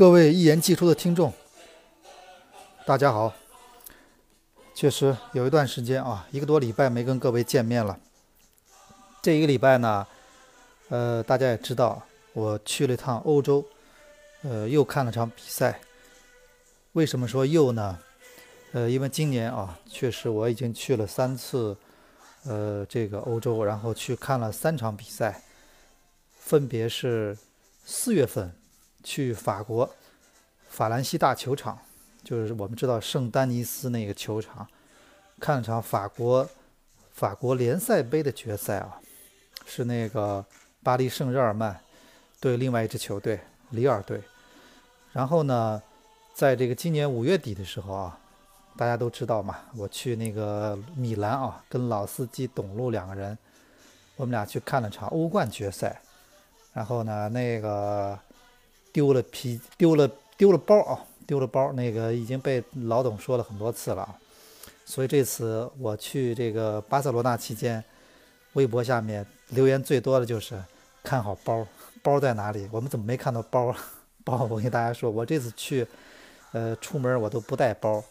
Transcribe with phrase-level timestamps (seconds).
[0.00, 1.30] 各位一言既出的听众，
[2.86, 3.34] 大家好。
[4.74, 8.00] 确实有一段时间啊，一个多礼拜没跟各位见面了。
[9.20, 10.06] 这一个礼拜呢，
[10.88, 12.02] 呃，大家也知道，
[12.32, 13.62] 我去了一趟欧洲，
[14.40, 15.78] 呃，又看了场比赛。
[16.92, 17.98] 为什么说又呢？
[18.72, 21.76] 呃，因为今年啊，确实我已经去了三次，
[22.46, 25.42] 呃，这个欧洲，然后去看了三场比赛，
[26.38, 27.36] 分别是
[27.84, 28.50] 四月份。
[29.02, 29.88] 去法国
[30.68, 31.78] 法兰西大球场，
[32.22, 34.66] 就是我们知道圣丹尼斯那个球场，
[35.40, 36.48] 看了场法国
[37.12, 39.00] 法国联赛杯的决赛啊，
[39.66, 40.44] 是那个
[40.82, 41.80] 巴黎圣日耳曼
[42.38, 44.22] 对另外一支球队里尔队。
[45.12, 45.82] 然后呢，
[46.32, 48.18] 在这个今年五月底的时候啊，
[48.76, 53.36] 大家都知道嘛，我去那个米兰啊，跟老司机董路两个人，
[54.16, 56.00] 我们俩去看了场欧冠决赛。
[56.72, 58.16] 然后呢，那个。
[58.92, 61.72] 丢了皮，丢了丢了包啊，丢了包。
[61.72, 64.16] 那个已经被老董说了很多次了啊，
[64.84, 67.82] 所以这次我去这个巴塞罗那期间，
[68.54, 70.62] 微博下面留言最多的就是
[71.02, 71.66] 看好包，
[72.02, 72.68] 包在哪里？
[72.72, 73.74] 我们怎么没看到包？
[74.22, 75.86] 包，我跟大家说，我这次去，
[76.52, 78.04] 呃，出门我都不带包，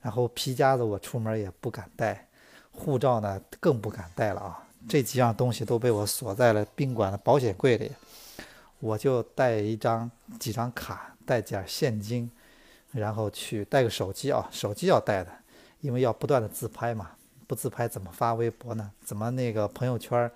[0.00, 2.28] 然后皮夹子我出门也不敢带，
[2.70, 7.90] 护照呢更不敢带了啊，这几样东西都被我锁在了宾馆的保险柜里。
[8.80, 12.30] 我就带一张几张卡，带点现金，
[12.92, 15.32] 然后去带个手机啊，手机要带的，
[15.80, 17.10] 因为要不断的自拍嘛，
[17.48, 18.90] 不自拍怎么发微博呢？
[19.04, 20.30] 怎么那个朋友圈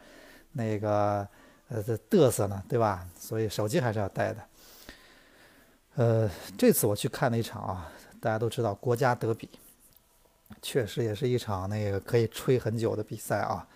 [0.52, 1.26] 那个
[1.68, 2.60] 呃嘚瑟呢？
[2.68, 3.06] 对吧？
[3.16, 4.44] 所以手机还是要带的。
[5.94, 9.48] 呃，这次我去看了一场啊，大家都知道国家德比，
[10.60, 13.68] 确实也是一场那个可以吹很久的比赛啊，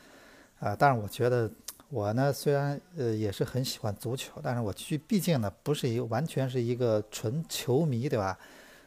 [0.59, 1.49] 啊，但是我觉得。
[1.89, 8.37] 我呢，虽然呃也是很喜欢足球，但是我去毕竟呢不是一完全是一个纯球迷，对吧？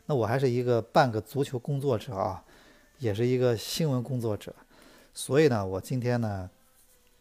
[0.06, 2.44] 那我还是一个半个足球工作者啊，
[2.98, 4.54] 也是一个新闻工作者，
[5.14, 6.50] 所以呢，我今天呢，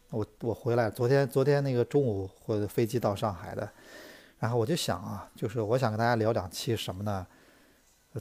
[0.09, 3.71] 我我回来，昨天昨天那个中午或者飞机到上海的，
[4.39, 7.25] 然后我就想啊，就是我想跟大家聊两期什么呢？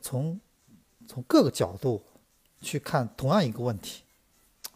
[0.00, 0.38] 从
[1.08, 2.00] 从各个角度
[2.60, 4.04] 去看同样一个问题，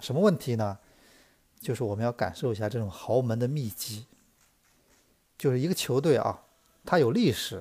[0.00, 0.76] 什么问题呢？
[1.62, 4.06] 就是我们要感受一下这种豪门的秘籍。
[5.38, 6.40] 就是一个球队啊，
[6.84, 7.60] 它有历史，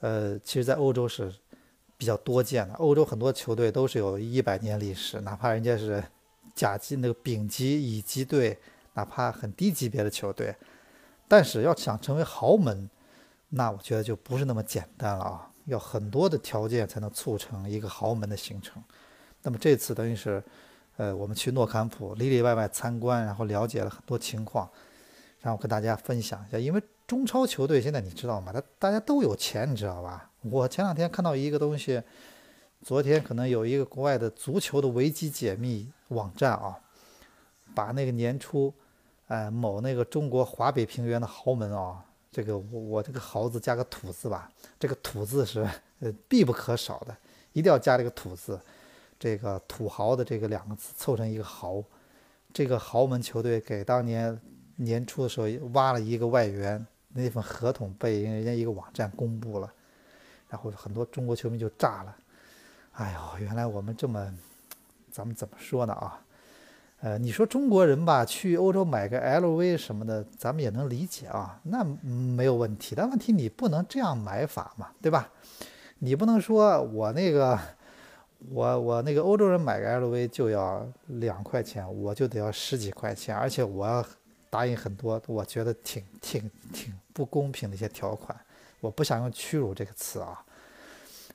[0.00, 1.32] 呃，其实在欧洲是
[1.96, 2.74] 比较多见的。
[2.74, 6.02] 欧洲很多球队都是有一百年历史，哪怕人家是
[6.56, 8.58] 甲级那个丙级乙级队，
[8.94, 10.56] 哪怕很低级别的球队，
[11.28, 12.90] 但是要想成为豪门，
[13.50, 18.82] 那我觉得就不是那么简单了啊，要很多的条件才能促成一个豪门的形成。
[19.42, 20.42] 那么这次等于是。
[20.96, 24.68] 呃，我们去诺坎普里里外外参观，然后了解了很多情况，
[25.40, 26.58] 然后跟大家分享一下。
[26.58, 28.52] 因为中超球队现在你知道吗？
[28.52, 30.30] 他大家都有钱，你知道吧？
[30.42, 32.00] 我前两天看到一个东西，
[32.82, 36.78] 昨天可能有一个国外的足球的维基解密网站啊，
[37.74, 38.72] 把那个年初，
[39.26, 45.68] 哎，某那个中国华北平原的豪门啊，这个我我这个豪字加个土字吧，这个土字是
[46.00, 47.16] 呃必不可少的，
[47.52, 48.60] 一定要加这个土字。
[49.18, 51.82] 这个土豪的这个两个字凑成一个豪，
[52.52, 54.38] 这个豪门球队给当年
[54.76, 59.72] 年初的时候挖了一个外援，那份合同被人家一个网站公布了，
[60.48, 62.16] 然后很多中国球迷就炸了。
[62.92, 64.32] 哎呦，原来我们这么，
[65.10, 66.20] 咱们怎么说呢啊？
[67.00, 72.94] 呃，你说中国人吧，去欧洲买个 LV 什么的，咱们也能理解啊，那没有问题。
[72.94, 75.30] 但问题你不能这样买法嘛，对吧？
[76.00, 77.58] 你不能说我那个。
[78.50, 84.04] 我我那个欧洲人买个 LV 就要两块钱，我就得要十几块钱，而且我要
[84.50, 88.38] 答应很多，我觉得挺挺挺不公平的一些条款。
[88.80, 90.44] 我不想用屈辱这个词啊，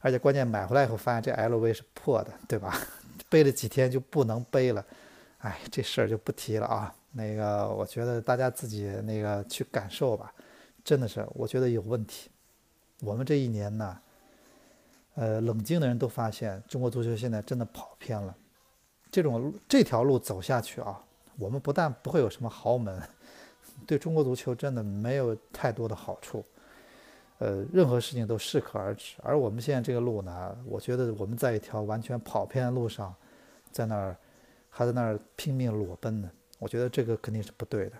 [0.01, 2.79] 而且关键买回来以后发现这 LV 是破的，对吧？
[3.27, 4.85] 背了几天就不能背了，
[5.39, 6.93] 哎，这事儿就不提了啊。
[7.13, 10.31] 那个我觉得大家自己那个去感受吧，
[10.83, 12.29] 真的是我觉得有问题。
[13.01, 13.97] 我们这一年呢。
[15.15, 18.33] 呃，冷静的人都发现，中国足球现在真的跑偏了。
[19.11, 21.03] 这种这条路走下去啊，
[21.37, 23.01] 我们不但不会有什么豪门，
[23.85, 26.45] 对中国足球真的没有太多的好处。
[27.39, 29.15] 呃，任何事情都适可而止。
[29.23, 33.13] 而我们现在这个路呢，我觉得我们在一条完全跑偏的路上，
[33.71, 34.15] 在那儿
[34.69, 36.29] 还在那儿拼命裸奔呢。
[36.59, 37.97] 我觉得这个肯定是不对的，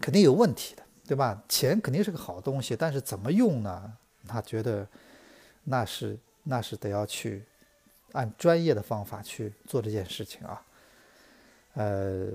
[0.00, 1.42] 肯定有问题的，对吧？
[1.48, 3.96] 钱肯定是个好东西，但是怎么用呢？
[4.26, 4.86] 他觉得。
[5.70, 7.44] 那是那是得要去
[8.12, 10.62] 按专业的方法去做这件事情啊，
[11.74, 12.28] 呃，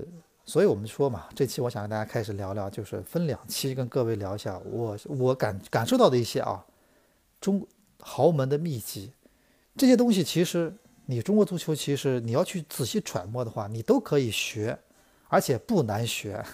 [0.44, 6.64] 所以我们说嘛，这期我想跟大家开始聊聊，就是分两期跟各位聊一下我我感感受到的一些啊，
[7.40, 7.66] 中
[7.98, 9.12] 豪门的秘籍，
[9.76, 10.72] 这些东西其实
[11.06, 14.78] 你中国足球其实你要去仔细揣摩的话，你都可以学，
[15.28, 16.44] 而且不难学。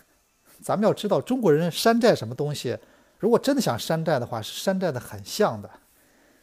[0.62, 2.79] 咱们要知道中国人山寨什么东西，
[3.19, 5.71] 如果真的想山寨的话，是山寨的很像的，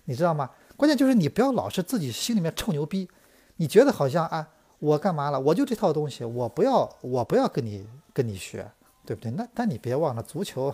[0.07, 0.50] 你知道吗？
[0.77, 3.09] 关键就是你不要老是自己心里面臭牛逼，
[3.57, 4.48] 你觉得好像啊，
[4.80, 5.39] 我干嘛了？
[5.39, 8.65] 我就这套东西，我不要，我不要跟你跟你学，
[9.06, 9.30] 对不对？
[9.31, 10.74] 那但你别忘了，足球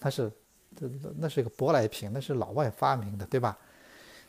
[0.00, 0.32] 它是，
[1.18, 3.56] 那是个舶来品，那是老外发明的，对吧？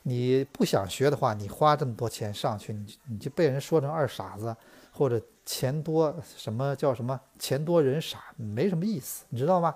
[0.03, 4.55] 你不想学的话，你花这么多钱上去，你你就被人说成二傻子，
[4.91, 9.73] 或者钱多什么叫什么钱多人傻，没什么意思，你知道吗？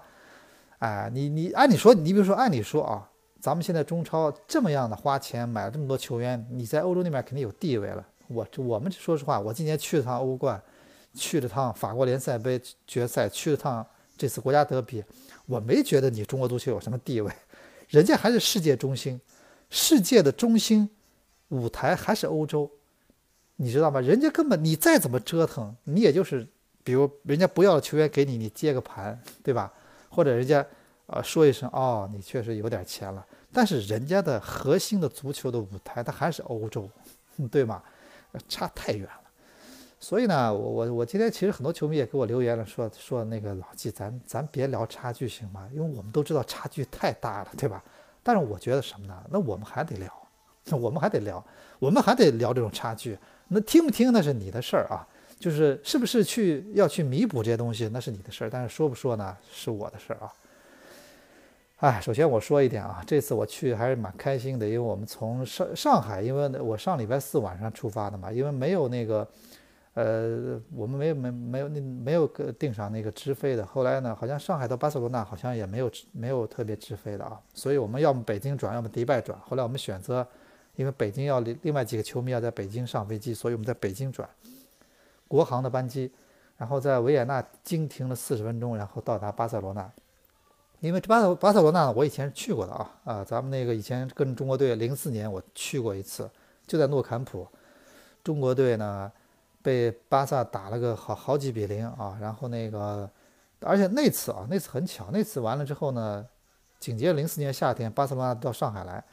[0.79, 3.09] 哎，你你按理说，你比如说按理说啊。
[3.39, 8.05] 咱们现在中超这么样的花钱买了这么多球员，你在欧洲那边肯定有地位了。
[8.27, 10.61] 我我们说实话，我今年去了趟欧冠，
[11.13, 13.85] 去了趟法国联赛杯决赛，去了趟
[14.17, 15.03] 这次国家德比，
[15.45, 17.31] 我没觉得你中国足球有什么地位，
[17.87, 19.21] 人家还是世界中心，
[19.69, 20.89] 世界的中心
[21.49, 22.69] 舞台还是欧洲，
[23.55, 24.01] 你知道吗？
[24.01, 26.45] 人家根本你再怎么折腾，你也就是
[26.83, 29.71] 比如人家不要球员给你，你接个盘，对吧？
[30.09, 30.65] 或者人家
[31.07, 33.25] 呃说一声哦，你确实有点钱了。
[33.51, 36.89] 但是人家的核心的足球的舞台，它还是欧洲，
[37.51, 37.81] 对吗？
[38.47, 39.21] 差太远了。
[39.99, 45.67] 所以呢，我我我今天其实很多球迷也给我留言了，说说那个老季，咱咱别聊差距行吗？
[45.73, 47.83] 因为我们都知道差距太大了，对吧？
[48.21, 49.23] 但是我觉得什么呢？
[49.31, 50.27] 那我们还得聊，
[50.77, 51.43] 我们还得聊，
[51.79, 53.17] 我们还得聊这种差距。
[53.47, 55.07] 那听不听那是你的事儿啊，
[55.39, 58.49] 就是是不是去要去弥补这些东西，那是你的事儿。
[58.49, 60.31] 但是说不说呢，是我的事儿啊。
[61.77, 69.27] 哎，首先我说一点啊，这次我去还是蛮开心的，因为我们从上上海，因为我上礼拜四晚上出发的嘛，因为没有那个，
[69.93, 73.63] 呃，我们没有没没有那没有订上那个直飞的。
[73.63, 79.37] 后来呢，好像上海到巴塞罗那好像也没有没有特别直飞的啊，所以我们要么北京转，要么迪拜转。
[79.41, 80.27] 后来我们选择，
[80.77, 84.27] 因为北京要另外几个球迷要在北京上飞机，所以我们在北京转，
[85.27, 86.11] 国航的班机，
[86.57, 89.87] 然后在维也纳经停了四十分钟，然后到达巴塞罗那。
[90.79, 96.29] 因为巴塞巴塞罗那，我以前是去过的啊啊，咱们那个以前跟中国队零四年我去过一次，
[96.67, 97.47] 就在诺坎普，
[98.23, 99.11] 中国队呢
[99.63, 103.09] 被巴萨打了个好好几比零啊，然后那个，
[103.61, 106.23] 而且那次啊那次很巧，那次完了之后呢，
[106.79, 109.03] 紧接着零四年夏天巴塞罗那到上海来，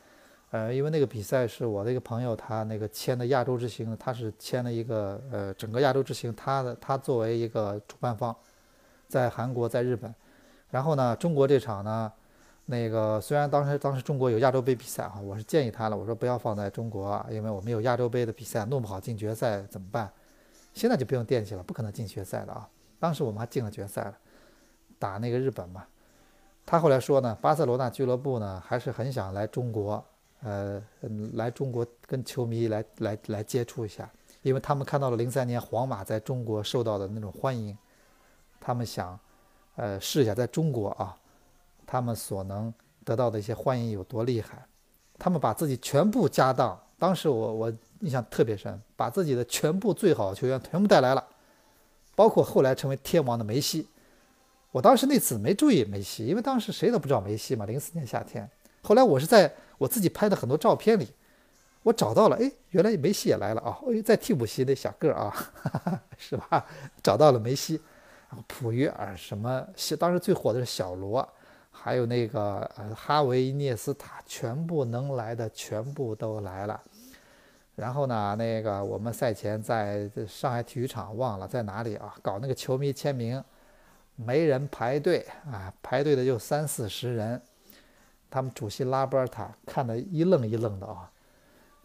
[0.50, 8.36] 呃，因为那个比赛是我的一个朋友他那个签的亚洲之星，他是签了一个呃整个亚洲之星，他的他作为一个主办方，
[9.08, 10.14] 在韩国在日本。
[10.74, 12.12] 然后呢，中国这场呢，
[12.64, 20.12] 那个虽然当时当时中国有亚洲杯比赛啊，我是建议他了，我说不要放在中国，因为我们有亚洲杯的比赛，弄不好进决赛怎么办？
[20.72, 22.68] 现在就不用惦记了，不可能进决赛的啊。
[22.98, 24.18] 当时我们还进了决赛了，
[24.98, 25.84] 打那个日本嘛。
[26.66, 30.04] 他后来说呢，巴塞罗那俱乐部呢还是很想来中国，
[30.42, 30.82] 呃，
[31.34, 34.10] 来中国跟球迷来来来接触一下，
[34.42, 37.78] 因为他们看到了零三年皇马在中国受到的那种欢迎，
[38.58, 39.16] 他们想。
[39.76, 41.16] 呃，试一下在中国啊，
[41.86, 42.72] 他们所能
[43.04, 44.64] 得到的一些欢迎有多厉害？
[45.18, 51.24] 他们把自己全部家当，当时我我印象特别深，把自己的全部最好的球员全部带来了，
[52.14, 53.88] 包括后来成为天王的梅西。
[54.70, 57.64] 我当时那次没注意梅西，因为当时谁都不知道梅西嘛。
[57.64, 58.48] 零四年夏天，
[58.82, 61.08] 后来我是在我自己拍的很多照片里，
[61.82, 63.78] 我找到了，哎，原来梅西也来了啊！
[63.88, 66.66] 哎，在替补席那小个儿啊， 是吧？
[67.02, 67.80] 找到了梅西。
[68.46, 69.66] 普约尔什么？
[69.98, 71.26] 当时最火的是小罗，
[71.70, 76.80] 还有那个呃哈维涅斯塔，全部能来的全部都来了。
[77.76, 83.42] 然后呢，那个我们赛前在上海体育场忘了在哪里啊，搞那个球迷签名，
[84.16, 87.40] 没人排队啊，排队的就三四十人。
[88.30, 91.10] 他们主席拉波尔塔看得一愣一愣的啊，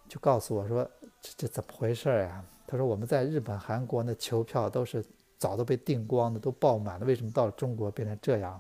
[0.08, 0.90] 就告诉我说
[1.22, 5.06] ：“这这怎么回事呀？”他说：“我们在日本、韩国那球票都是。”
[5.40, 8.60] 早都被订光的，都爆满了，为什么到了中国变成这样？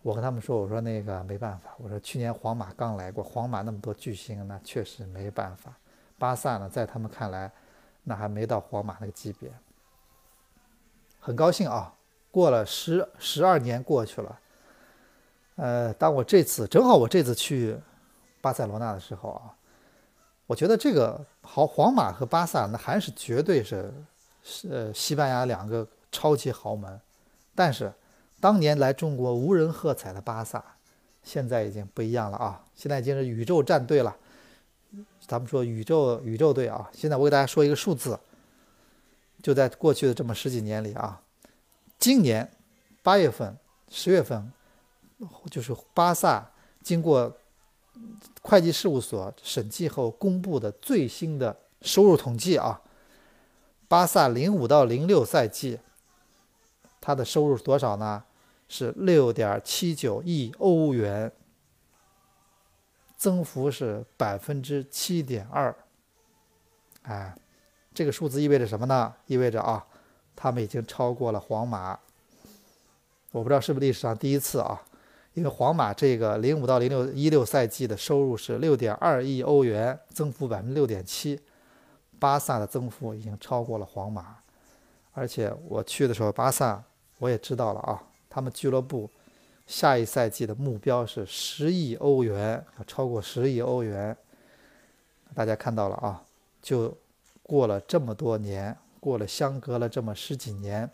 [0.00, 5.76] 我跟他们说，我说那个没办法，我说去年皇马刚来过，皇马那么多巨星，那确实没办法。
[6.16, 7.50] 巴萨呢，在他们看来，
[8.04, 9.50] 那还没到皇马那个级别。
[11.18, 11.92] 很高兴啊，
[12.30, 14.40] 过了十十二年过去了，
[15.56, 17.76] 呃，当我这次正好我这次去
[18.40, 19.50] 巴塞罗那的时候啊，
[20.46, 23.92] 我觉得这个好，皇马和巴萨那还是绝对是。
[24.48, 27.00] 是呃，西班牙两个超级豪门，
[27.52, 27.92] 但是
[28.38, 30.64] 当年来中国无人喝彩的巴萨，
[31.24, 32.64] 现在已经不一样了啊！
[32.76, 34.16] 现在已经是宇宙战队了。
[35.26, 38.16] 咱们说宇宙宇宙队啊，现在我给大家说一个数字，
[39.42, 41.20] 就在过去的这么十几年里啊，
[41.98, 42.48] 今年
[43.02, 43.56] 八月份、
[43.90, 44.52] 十月份，
[45.50, 46.48] 就是巴萨
[46.84, 47.36] 经过
[48.42, 52.80] 会计事务所审计后公布的最新的收入统计啊，
[53.88, 55.78] 巴萨零五到零六赛季，
[57.00, 58.24] 他的收入是多少呢？
[58.68, 61.30] 是六点七九亿欧元，
[63.16, 65.72] 增幅是百分之七点二。
[67.02, 67.32] 哎，
[67.94, 69.14] 这个数字意味着什么呢？
[69.26, 69.86] 意味着啊，
[70.34, 71.96] 他们已经超过了皇马。
[73.30, 74.82] 我不知道是不是历史上第一次啊，
[75.34, 81.40] 因为皇马这个零五到零六一六赛季的收入是六点二亿欧元，增幅百分之六点七，
[82.18, 84.36] 巴萨的增幅已经超过了皇马。
[85.12, 86.82] 而且我去的时候，巴萨
[87.18, 88.02] 我也知道了啊。
[88.28, 89.08] 他们俱乐部
[89.66, 94.14] 下一赛季的目标是十亿欧元，超过十亿欧元。
[95.34, 96.22] 大家看到了啊，
[96.60, 96.94] 就
[97.42, 100.90] 过了这么多年，过了相隔了这么十几年，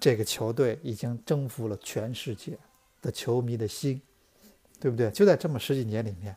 [0.00, 2.58] 这个球队已经征服了全世界
[3.00, 4.02] 的球迷的心，
[4.80, 5.10] 对不对？
[5.12, 6.36] 就在这么十几年里面，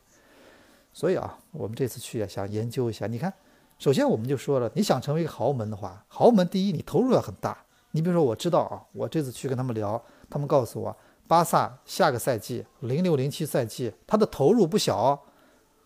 [0.92, 3.06] 所以啊，我们这次去也想研究一下。
[3.06, 3.32] 你看，
[3.78, 7.58] 首先我们就说了，你想成为一个豪门的话，豪门第一，你投入要很大。
[7.90, 10.02] 你比如说，我知道啊，我这次去跟他们聊。
[10.28, 10.96] 他们告诉我，
[11.28, 15.22] 巴萨下个赛季零六零七赛季，他的投入不小，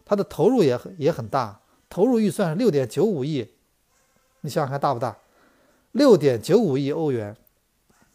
[0.04, 3.52] 他的投入也很也很大，投入预算是六点九五亿，
[4.40, 5.18] 你想想看大不大？
[5.92, 7.36] 六点九五亿欧元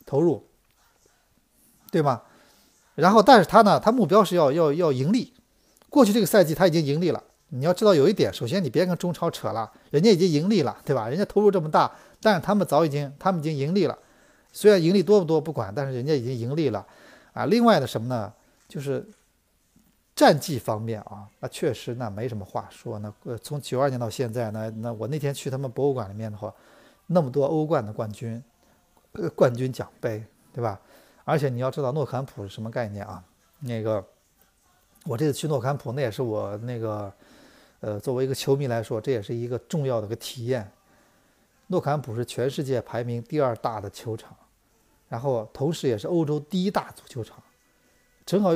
[0.06, 0.48] 投入，
[1.92, 2.24] 对吗？
[2.96, 5.34] 然后，但是他呢，他目标是要要要盈利。
[5.90, 7.24] 过去这个赛季他已经盈利了。
[7.56, 11.08] 你要知道有一点，首先你别跟中超扯了，人家已经盈利了，对吧？
[11.08, 13.98] 人家投入这么大，但是他们早已经他们已经盈利了。
[14.52, 16.86] 虽然盈利多不多不管，但是人家已经盈利了，
[17.34, 18.34] 啊，另外的什么呢？
[18.68, 19.06] 就是
[20.16, 22.98] 战绩方面啊，那确实那没什么话说。
[22.98, 26.52] 那呃，从九二年到现在，那那我那天去他们博物馆里面的话，
[27.06, 28.44] 那么多欧冠的冠军，
[29.12, 30.80] 呃，冠军奖杯，对吧？
[31.24, 33.24] 而且你要知道诺坎普是什么概念啊？
[33.60, 34.04] 那个
[35.06, 37.12] 我这次去诺坎普，那也是我那个
[37.84, 40.72] 呃，作为一个球迷来说，这也是一个重要的个体验。
[41.68, 44.34] 诺坎普是全世界排名第二大的球场。
[45.10, 47.44] 然后，同时也是欧洲第一大足球场，
[48.26, 48.56] 正好。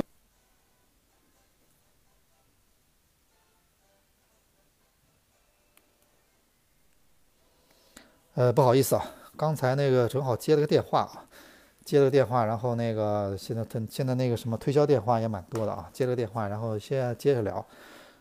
[8.32, 9.04] 呃，不好意思啊，
[9.36, 11.28] 刚才那个正好接了个电话啊，
[11.84, 17.62] 接了个电话，然后那个现在他现在那个什么推销电话也蛮多的啊，接了个电话，然后先接着聊。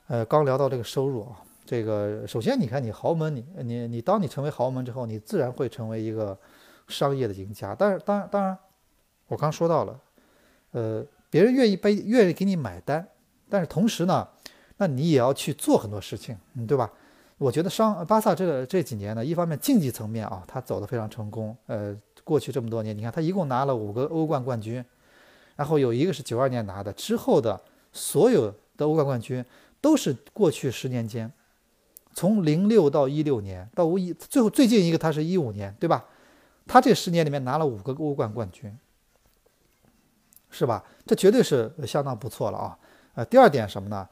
[0.08, 6.38] 呃，刚聊到这个收入啊，这个首先你看你豪门，你你你当你成为豪门之后，你自然会成为一个。
[6.90, 8.58] 商业的赢家，但是当然当然，
[9.28, 10.00] 我刚说到了，
[10.72, 13.06] 呃，别人愿意被愿意给你买单，
[13.50, 14.26] 但是同时呢，
[14.78, 16.90] 那你也要去做很多事情，嗯，对吧？
[17.38, 24.82] 我觉得商巴萨这这几年呢，一方面竞技层面啊，他走得非常成功，呃，过去这么多年，你看他一共拿了五个欧冠冠军，
[25.58, 27.60] 然后有一个是九二年拿的，之后的
[27.92, 29.44] 所有的欧冠冠军
[29.80, 31.32] 都是过去十年间，
[32.14, 36.06] 从零六到一六年到一最后最近一个他是一五年，对吧？
[36.66, 38.78] 他这十年里面拿了五个欧冠冠军，
[40.50, 40.84] 是吧？
[41.06, 42.78] 这绝对是相当不错了啊！
[43.16, 44.08] 呃，第二点什么呢？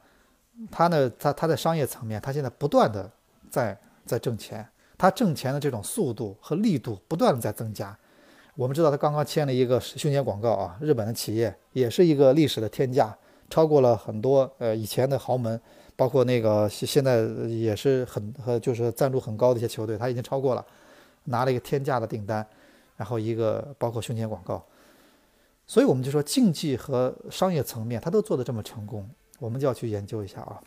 [0.70, 3.10] 他呢，他他在商业层面，他现在不断的
[3.50, 7.94] 在在挣钱，他挣钱的这种速度和力度不断的在增加。
[8.54, 13.14] 我们知道他刚刚签了一个胸前广告啊，日本的企业也是一个历史的天价，
[13.48, 15.60] 超过了很多呃以前的豪门，
[15.94, 20.64] 包括那个现在也是很和就是赞助很高的一些球队，他已经超过了。
[21.28, 22.46] 拿了一个天价的订单，
[22.96, 24.64] 然后一个包括胸前广告，
[25.66, 29.10] 所以我们就说竞技和商业层面，他都做得这么成功，
[29.40, 30.62] 我们就要去研究一下啊。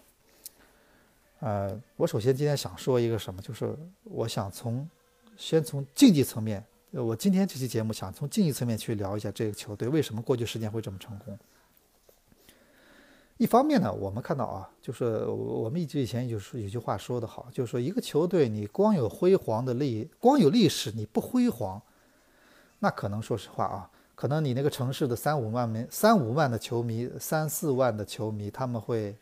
[1.40, 4.86] 呃，我首先今天想说一个什么，就是我想从
[5.38, 11.40] 先从竞技层面，我今天这期节目想从竞技层面去聊一下这个球队为什么过去十年会这么成功。
[13.40, 21.82] 一方面呢，我们看到啊，就是我们一直以前就是有句话说得好，就是说一个球队你光有辉煌的历，光有历史你不辉煌，
[22.80, 29.16] 那可能说实话啊，可能你那个城市的三五万名、三五万的球迷、三四万的球迷他们会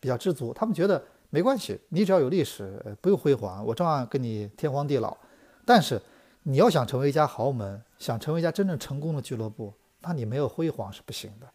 [0.00, 5.16] 比较知足，他们觉得没关系，你只要有历史，不用辉煌，我照样跟你天荒地老。
[5.64, 6.02] 但是
[6.42, 11.46] 你要想成为一家豪门，想成为一家真正成功的俱乐部，那你没有辉煌是不行的。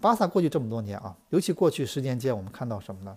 [0.00, 3.16] 巴萨过去这么多年啊，尤其过去十年间，我们看到什么呢？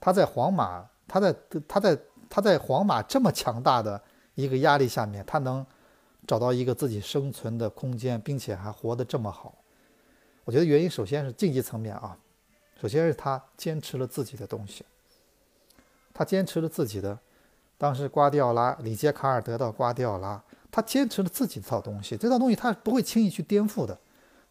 [0.00, 1.34] 他在皇马，他在
[1.66, 1.98] 他在
[2.30, 4.00] 他在皇马这么强大的
[4.34, 5.64] 一个压力下面，他能
[6.26, 9.54] 找到一个自己生存的空间，并且还活得这么好。
[10.44, 12.16] 我觉得原因首先是竞技层面啊，
[12.80, 14.84] 首先是他坚持了自己的东西，
[16.14, 17.18] 他坚持了自己的。
[17.76, 23.98] 当时瓜迪奥拉、里杰卡尔得到瓜迪奥拉，他坚持了自己这套东西，这套东西他不会轻易去颠覆的。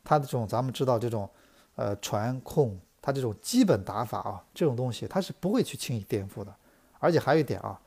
[0.03, 1.27] 他的这种咱们知道这种。
[1.77, 6.53] 呃，传控，他这种基本打法啊，这种东西他是不会去轻易颠覆的。
[6.99, 7.79] 而且还有一点啊，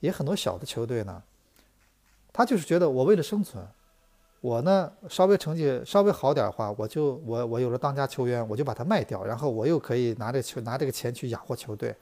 [0.00, 1.22] 也很多小的球队呢，
[2.32, 3.64] 他就是觉得我为了生存，
[4.40, 11.96] 我呢稍微成绩稍微好点的话，我就我我有了当家球员，我就把他卖掉，然后我又可以拿这球拿这个钱去养活球队，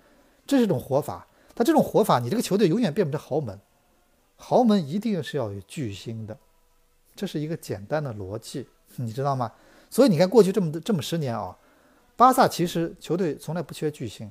[0.47, 1.27] 这是一种活法。
[1.55, 3.61] 他这种活法，你这个球队永远变不成豪门，
[4.37, 6.37] 豪门一定是要有巨星的，
[7.15, 8.67] 这是一个简单的逻辑，
[8.97, 9.53] 你知道吗？
[9.91, 11.57] 所以你看过去这么这么十年啊，
[12.17, 14.31] 巴萨其实球队从来不缺巨星。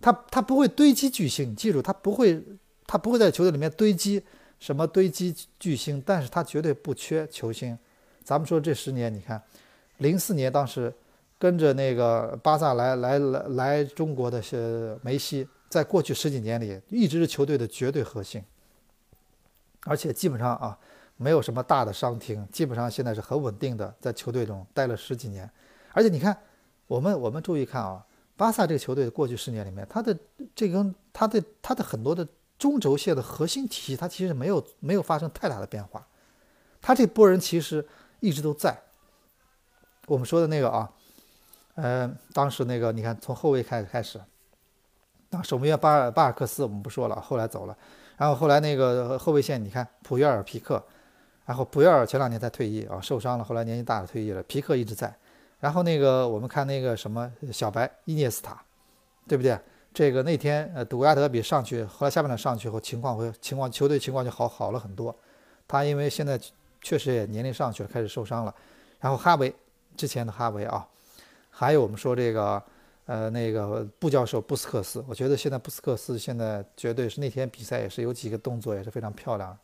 [0.00, 2.42] 他他不会堆积巨星，你记住，他不会，
[2.88, 4.20] 他不会在球队里面堆积
[4.58, 7.78] 什么堆积巨星，但是他绝对不缺球星。
[8.24, 9.40] 咱们说这十年，你看，
[9.98, 10.92] 零四年当时
[11.38, 18.42] 跟着那个巴萨来来来来中国的是梅西，在过去十几年里一直是球队的绝对核心，
[19.84, 20.76] 而且基本上啊
[21.22, 25.48] 没有什么大的伤停，基本上现在是很稳定的在球队中待了十几年，
[25.92, 26.36] 而且你看，
[26.86, 28.04] 我们我们注意看啊。
[28.34, 30.16] 巴萨这个球队过去十年里面，他的
[30.54, 32.26] 这根他的他的很多的
[32.58, 36.04] 中轴线的核心体系，它其实没有没有发生太大的变化。
[36.80, 37.86] 他这波人其实
[38.18, 38.76] 一直都在。
[40.06, 40.90] 我们说的那个啊，
[41.74, 44.20] 呃，当时那个你看，从后卫开始开始，
[45.30, 47.76] 当守门员巴尔巴尔克斯我们不说了，后来走了。
[48.16, 50.82] 然后后来那个后卫线，你看普约尔、皮克，
[51.44, 54.42] 然后普约尔前两年才退役啊，受伤了，后来年纪大了退役了。
[54.44, 55.12] 皮克一直在。
[55.58, 58.60] 然后那个我们看那个什么小白伊涅斯塔，
[59.28, 59.58] 对不对？
[59.94, 65.14] 这个那天呃杜亚德比上去，后来下半场上去后情况会情况球队情况就好好了很多。
[65.68, 66.40] 他因为现在
[66.80, 68.54] 确实也年龄上去了，开始受伤了。
[68.98, 69.54] 然后哈维
[69.96, 70.86] 之前的哈维啊，
[71.50, 72.62] 还有我们说这个
[73.06, 79.56] 呃那个布教授布斯克斯，我觉得现在布斯克斯现在绝对是那天比赛也是有几个动作也是非常漂亮。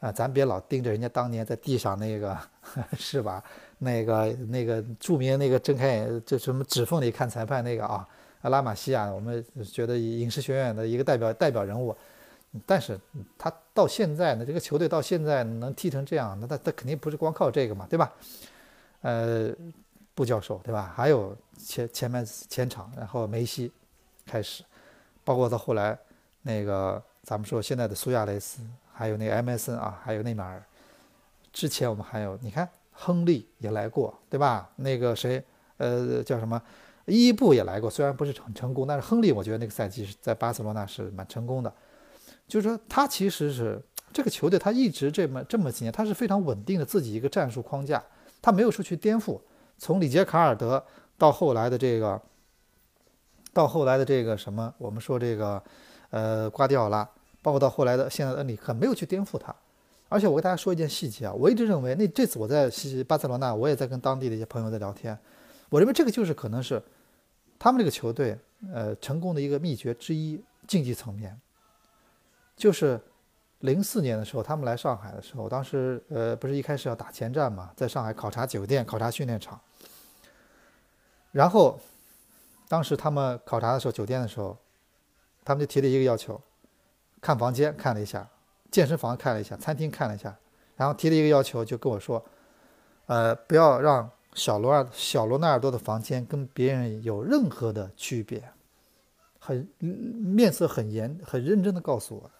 [0.00, 2.38] 啊，咱别老盯着人家当年在地上那个，
[2.96, 3.42] 是吧？
[3.78, 8.08] 那个那个著名那个睁开眼就什么指缝里看裁判那个啊，
[8.42, 11.96] 拉玛西亚，我们觉得影视学院的一个代表代表人物，
[12.64, 12.98] 但是
[13.36, 18.12] 他到现在呢，这个球队到现在能踢成这样，那他他肯定不是光靠这个嘛，对吧？
[19.02, 19.52] 呃，
[20.14, 20.92] 布教授对吧？
[20.94, 23.72] 还有前前面前场，然后梅西
[24.24, 24.62] 开始，
[25.24, 25.98] 包括到后来
[26.42, 28.60] 那个咱们说现在的苏亚雷斯。
[28.98, 30.60] 还有那个 MSN 啊，还有内马尔。
[31.52, 34.68] 之前我们还有，你看亨利也来过，对吧？
[34.74, 35.40] 那个谁，
[35.76, 36.60] 呃，叫什么？
[37.06, 41.72] 伊布也来过，虽然不是很成功，但是亨利我觉得那个赛季是在巴塞罗那是蛮成功的。
[42.48, 43.80] 就是说，他其实是
[44.12, 48.02] 这个球队，他一直这么这么几年，他是非常稳定的自己一个战术框架，
[48.42, 49.40] 他没有说去颠覆。
[49.78, 50.84] 从里杰卡尔德
[51.16, 52.20] 到后来的这个，
[53.52, 55.62] 到后来的这个什么，我们说这个，
[56.10, 57.08] 呃，瓜迪奥拉。
[57.40, 59.54] 包括到后来的现在的恩里克没有去颠覆他，
[60.08, 65.16] 而且我给大家说一件细节啊，我一直认为那这次我在西巴塞罗那，我也在跟当地的一些朋友在聊天，
[65.68, 66.82] 我认为这个就是可能是
[67.58, 68.36] 他们这个球队
[68.72, 71.40] 呃成功的一个秘诀之一，竞技层面，
[72.56, 73.00] 就是
[73.60, 79.60] 零四年的时候他们来上海的时候，当时呃不是一开始要打前站嘛，在上海考察酒店、考察训练场，
[81.32, 81.78] 然后
[82.68, 84.56] 当时他们考察的时候，酒店的时候，
[85.44, 86.40] 他们就提了一个要求。
[87.20, 88.28] 看房间看了一下，
[88.70, 90.36] 健身房看了一下，餐厅看了一下，
[90.76, 92.24] 然后提了一个要求，就跟我说，
[93.06, 98.42] 呃，不要让小罗尔小罗纳尔多的房间跟别人有任何的区别，
[99.38, 102.30] 很面色很严很认真的告诉我，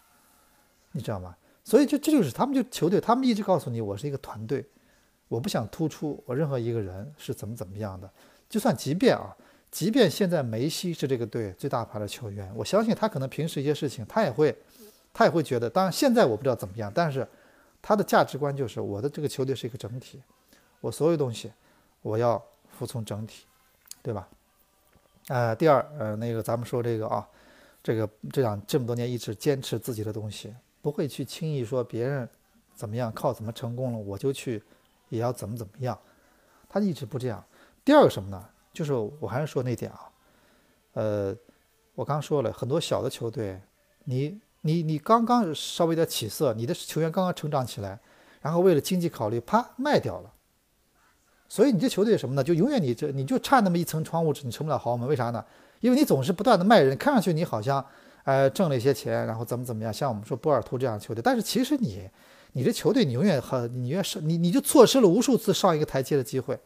[0.92, 1.36] 你知道吗？
[1.64, 4.64] 所以这这就是他们就球队，他们一直告诉你，我是一个团队，
[5.28, 8.10] 我不想突出我任何一个人是怎么怎么样的，
[8.48, 9.36] 就算即便啊。
[9.70, 14.56] 即便现在梅西是这个队最大牌的球员，我相信他可能平时一些事情他也会，
[15.12, 15.68] 他也会觉得。
[15.68, 17.26] 当然现在我不知道怎么样，但是
[17.80, 20.22] 他的价值观就是我的这个球队是一个整体，
[20.80, 21.52] 我所有东西
[22.02, 23.46] 我要服从整体，
[24.02, 24.28] 对吧？
[25.28, 27.28] 呃，第二，呃，那个咱们说这个啊，
[27.82, 32.28] 这个这样这么多年一直坚持自己的东西，不会去轻易说别人
[32.74, 34.62] 怎么样靠怎么成功了我就去
[35.08, 35.98] 也要怎么怎么样，
[36.68, 37.44] 他一直不这样。
[37.84, 38.48] 第二个什么呢？
[38.72, 40.12] 就是我还是说那点啊，
[40.92, 41.36] 呃，
[41.94, 43.60] 我刚说了很多小的球队，
[44.04, 47.98] 你你你刚刚稍微有点起色，你的球员刚刚成长起来，
[48.40, 50.32] 然后为了经济考虑，啪卖掉了，
[51.48, 52.42] 所以你这球队什么呢？
[52.42, 55.08] 就永远你这你就差那么一层窗户纸，你成不了豪门。
[55.08, 55.44] 为啥呢？
[55.80, 57.84] 因为你总是不断的卖人，看上去你好像
[58.24, 62.08] 呃挣了一些钱，然后怎么怎么样，像我们说波尔图这样的球队，但是其实你
[62.52, 66.58] 你这球队你永远很你越是你你就错失了无数次上一个台阶的机会。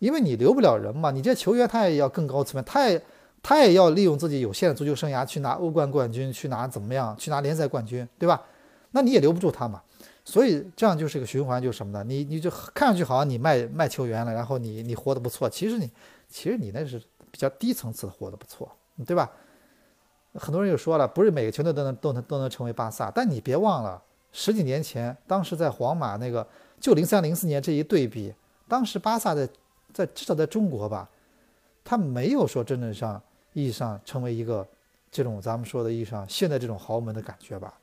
[0.00, 3.02] 因为你留不了人嘛，你这球员他也要更高层面，他也
[3.42, 8.42] 他也要利用自己有限的足球生涯去拿欧冠冠军，去拿怎么样，去拿联赛冠军，对吧？
[8.90, 9.82] 那你也留不住他嘛，
[10.24, 12.02] 所以这样就是个循环，就是什么呢？
[12.02, 15.90] 你你就看上去好像你卖卖球员了，然后你你活得不错，其实你
[16.28, 16.98] 其实你那是
[17.30, 18.70] 比较低层次的活得不错，
[19.06, 19.30] 对吧？
[20.34, 26.46] 很多人又说了，不是每个球队都能都能都能成为巴萨，但你别忘了十几年前，当时在皇马那个
[26.80, 28.34] 就零三零四年这一对比，
[28.68, 29.48] 当时巴萨在
[29.92, 31.08] 在至少在中国吧，
[31.84, 33.20] 他没有说真正上
[33.58, 34.66] 意义上成为一个
[35.10, 37.74] 这种咱们说的意义上现在这种豪门的感觉吧，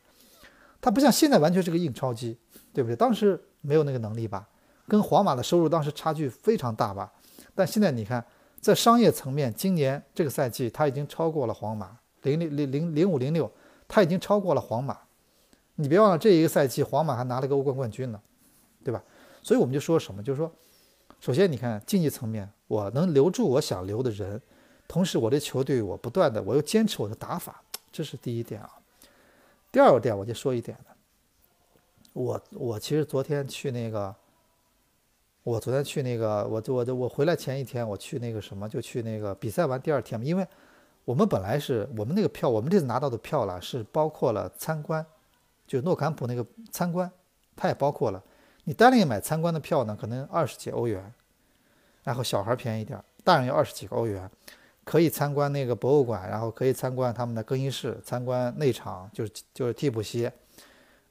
[0.79, 2.38] 他不像现在完全是个印钞机，
[2.73, 2.95] 对不对？
[2.95, 4.47] 当时没有那个能力吧，
[4.88, 7.11] 跟皇马的收入当时差距非常大吧，
[7.53, 8.25] 但现在你看
[8.61, 11.97] 在商业层面，今年这个赛季他已经超过了皇马。
[12.23, 13.51] 零零零零零五零六，
[13.88, 14.97] 他已经超过了皇马。
[15.75, 18.19] 你别忘了，这一个赛季皇马还拿了个欧冠冠军呢，
[18.83, 19.03] 对吧？
[19.43, 20.51] 所以我们就说什么，就是说，
[21.19, 24.41] 首先你看竞技层面，我能留住我想留的人，
[24.87, 28.69] 同时我的球队我不断的我又坚持我的打法，这是第一点啊。
[29.71, 30.95] 第二个点我就说一点了，
[32.13, 34.15] 我我其实昨天去那个，
[35.43, 40.47] 我昨天去那个，我我我回来前一天我去那个什么，就去那个比赛完第二天嘛，因为。
[41.03, 45.05] 我们本来是我们那个票，我们这次拿到的票了，是包括了参观，
[45.67, 47.07] 就诺坎普那个参观，
[47.55, 48.23] 它也包括了。
[48.63, 51.13] 你单另买参观的票呢，可能二十几欧元，
[52.03, 54.27] 然后小孩便宜点，大人要二十几个欧元，
[54.85, 60.31] 可以参观那个博物馆，然后可以参观他们的更衣室，参观内场，就是就是替补席，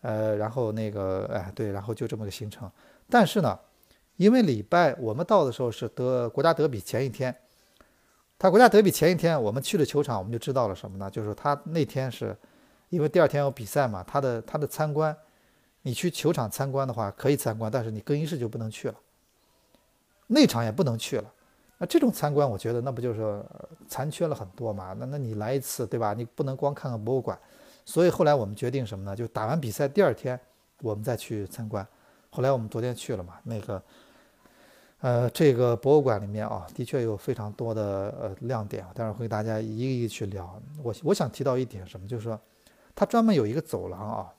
[0.00, 2.70] 呃，然后那个哎对，然后就这么个行程。
[3.10, 3.58] 但是呢，
[4.16, 7.36] 因为礼拜我们到的时候是德国家德比前一天。
[8.36, 11.10] 他国家德比前一天，我们去了球场，我们就知道了什么呢？
[11.10, 12.36] 就是他那天是，
[12.90, 15.16] 因为第二天有比赛嘛，他的他的参观，
[15.82, 18.94] 你去球场参观的话可以参观，但是你更衣室就不能去了，
[20.26, 21.32] 内场也不能去了。
[21.86, 23.44] 这种参观，我觉得那不就是
[23.88, 24.94] 残缺了很多嘛？
[24.98, 26.14] 那那你来一次，对吧？
[26.14, 27.38] 你不能光看看博物馆。
[27.84, 29.14] 所以后来我们决定什么呢？
[29.14, 30.38] 就打完比赛第二天，
[30.80, 31.86] 我们再去参观。
[32.30, 33.82] 后来我们昨天去了嘛，那个。
[35.00, 37.82] 呃，这个博物馆里面啊，的确有非常多的
[38.18, 40.58] 呃亮点，待会儿会给大家一个一个去聊。
[40.82, 42.40] 我我想提到一点什么，就是说，
[42.94, 44.32] 它专门有一个走廊啊，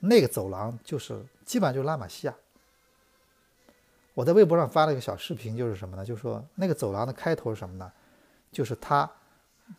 [0.00, 2.34] 那个走廊就是基本上就是拉玛西亚。
[4.14, 6.04] 我在微博上发了一个小视频，就是什么呢？
[6.04, 7.92] 就是说那个走廊的开头是什么呢？
[8.50, 9.10] 就是他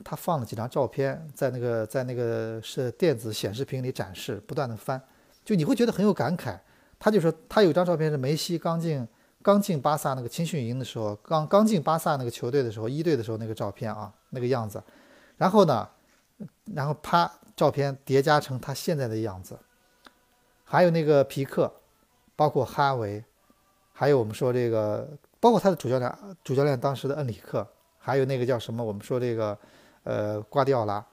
[0.03, 5.01] 他放了几张照片在那个在那个是电子显示屏里展示，不断的翻，
[5.43, 6.59] 就你会觉得很有感慨。
[6.99, 9.07] 他就说他有一张照片是梅西刚进。
[9.41, 14.81] 刚进巴萨那个青训营的时候，刚刚进巴萨那个球队的时候，一队的时候那个照片啊，那个样子，
[15.37, 15.87] 然后呢，
[16.73, 19.59] 然后啪，照片叠加成他现在的样子，
[20.63, 21.71] 还有那个皮克，
[22.35, 23.23] 包括哈维，
[23.97, 25.07] 还有我们说这个，
[25.39, 27.65] 包括他的主教练，主教练当时的恩里克，
[27.97, 29.57] 还有那个叫什么，我们说这个，
[30.03, 31.03] 呃，瓜迪奥拉，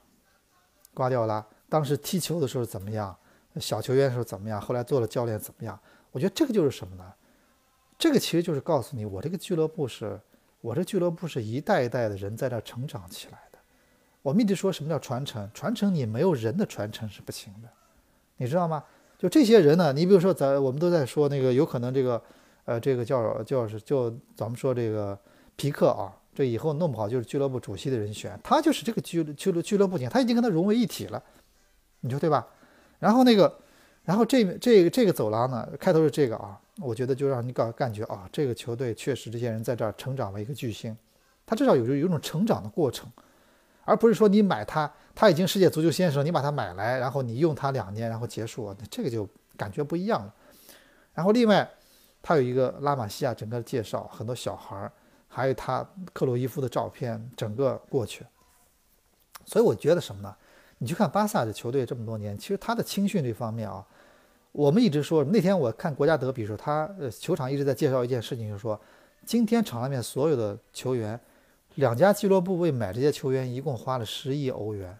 [0.93, 3.15] 瓜迪奥拉当时踢球的时候怎么样？
[3.55, 4.59] 小球员的时候怎么样？
[4.59, 5.79] 后来做了教练怎么样？
[6.11, 7.13] 我觉得这个就是什么呢？
[7.97, 10.19] 这个其实就是告诉你，我这个俱乐部是，
[10.59, 13.59] 我这俱乐部是一代一代的人在这成长起来的。
[14.21, 15.49] 我们一直说什么叫传承？
[15.53, 17.69] 传承你没有人的传承是不行的，
[18.35, 18.83] 你知道吗？
[19.17, 22.21] 就这些人呢，你比如说咱我们都在说那个有可能这个，
[22.65, 25.17] 呃，这个叫叫是就咱们说这个
[25.55, 31.21] 皮克啊，这以后弄不好就是俱乐部主席的人选，他就是这个俱俱乐俱乐部型，他已经跟他融为一体了，
[32.01, 32.47] 你说对吧？
[32.99, 33.59] 然后那个，
[34.03, 36.59] 然后这这个这个走廊呢，开头是这个啊。
[36.81, 40.97] 我觉得就让你感感觉啊，这个球队确实这些人在这儿成长为一个巨星，
[41.45, 43.07] 他至少有有一种成长的过程，
[43.85, 50.33] 而不是说你买他，他已经世界足球先生，你把他买来，然后你用他两年，然后结束，这个就感觉不一样了。
[51.13, 51.69] 然后另外，
[52.23, 54.91] 他有一个拉玛西亚整个介绍，很多小孩儿，
[55.27, 58.25] 还有他克洛伊夫的照片，整个过去。
[59.45, 60.35] 所以我觉得什么呢？
[60.77, 63.85] 你去看巴萨的球队这么多年，其实他的青训这方面啊。
[64.53, 68.79] 我们一直说，那天我看国家德比时候，他呃球场一直在介绍一件事情，就是说，
[69.25, 71.19] 今天场上面所有的球员，
[71.75, 74.95] 两家俱乐部为买这些球员一共花了十亿欧元，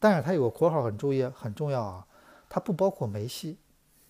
[0.00, 2.06] 但是他有个括号很注意很重要啊，
[2.48, 3.58] 他不包括梅西，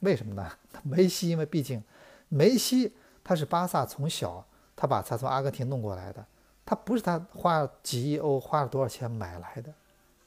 [0.01, 0.49] 为什么呢？
[0.85, 1.83] 梅西因为毕竟
[2.29, 6.25] 梅西他是巴萨从小他把他从阿根廷弄过来的，
[6.65, 9.73] 他不是他花几亿欧花了多少钱买来的，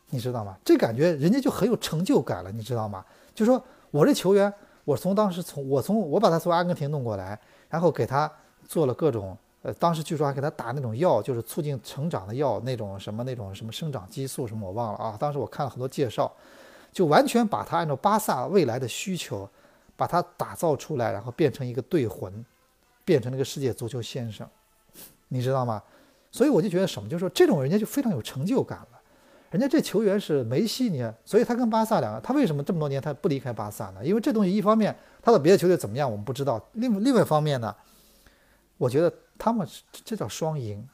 [0.10, 0.58] 你知道吗？
[0.64, 3.06] 这感觉人家就很有成就感了，你知道吗？
[3.34, 3.64] 就说。
[3.92, 4.54] 我这球员，
[4.86, 8.32] 我从当时从我从我把他从阿根廷弄过来，然后给他
[8.68, 15.18] 做了各种，呃，当时据说还给他打那种药，就是促进成长的药，那种什么那种什么生长激素什么我忘了啊。
[15.20, 16.32] 当时我看了很多介绍，
[16.92, 19.50] 就完全把他按照巴萨未来的需求，
[20.00, 22.46] 把他打造出来，然后变成一个队魂，
[23.04, 24.48] 变成那个世界足球先生，
[25.28, 25.84] 你知道吗？
[26.32, 29.02] 所以我就觉得什么，就是说这种人家就非常有成就感了。
[29.52, 34.06] 人家这球员是梅西，你看所以他跟巴萨两个，他为什么这么多年他不离开巴萨呢？
[34.06, 37.76] 因为这东西一方面他的别的球队怎么样我们不知道，另另外一方面呢，
[38.78, 40.88] 我觉得他们这叫双赢，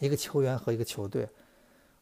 [0.00, 1.26] 一个球员和一个球队。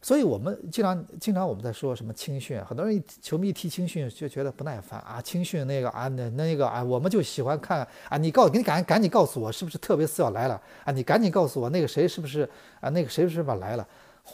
[0.02, 12.48] 所以我们经常经常我们在说什么青训，很多人球迷一提青训就觉得不耐烦啊，青训那个啊那那个啊，我们就喜欢看啊，你告你赶赶紧告诉我是不是特别斯要来了啊，你赶紧告诉我那个谁是不是
[12.80, 13.86] 啊那个谁是不是来了？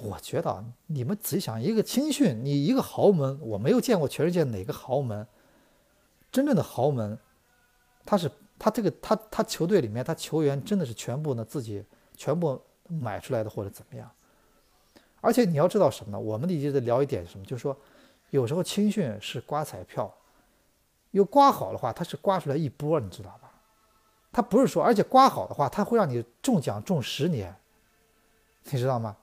[0.02, 5.26] 我觉得你们仔细想，一个青训，你一个豪门，我没有见过全世界哪个豪门，
[6.30, 7.18] 真正的豪门，
[8.04, 11.84] 他是他这个他他球队里面他球员真的是全部呢自己
[12.16, 14.08] 全部买出来的或者怎么样。
[15.20, 16.20] 而且你要知道什么呢？
[16.20, 17.76] 我们一直在聊一点什么，就是说，
[18.30, 20.12] 有时候青训是刮彩票，
[21.10, 23.50] 有刮好的话，它是刮出来一波，你知道吧？
[24.32, 27.54] 它不是说，而且刮好的话，它会让你中奖中十年，
[28.64, 29.16] 你知道吗？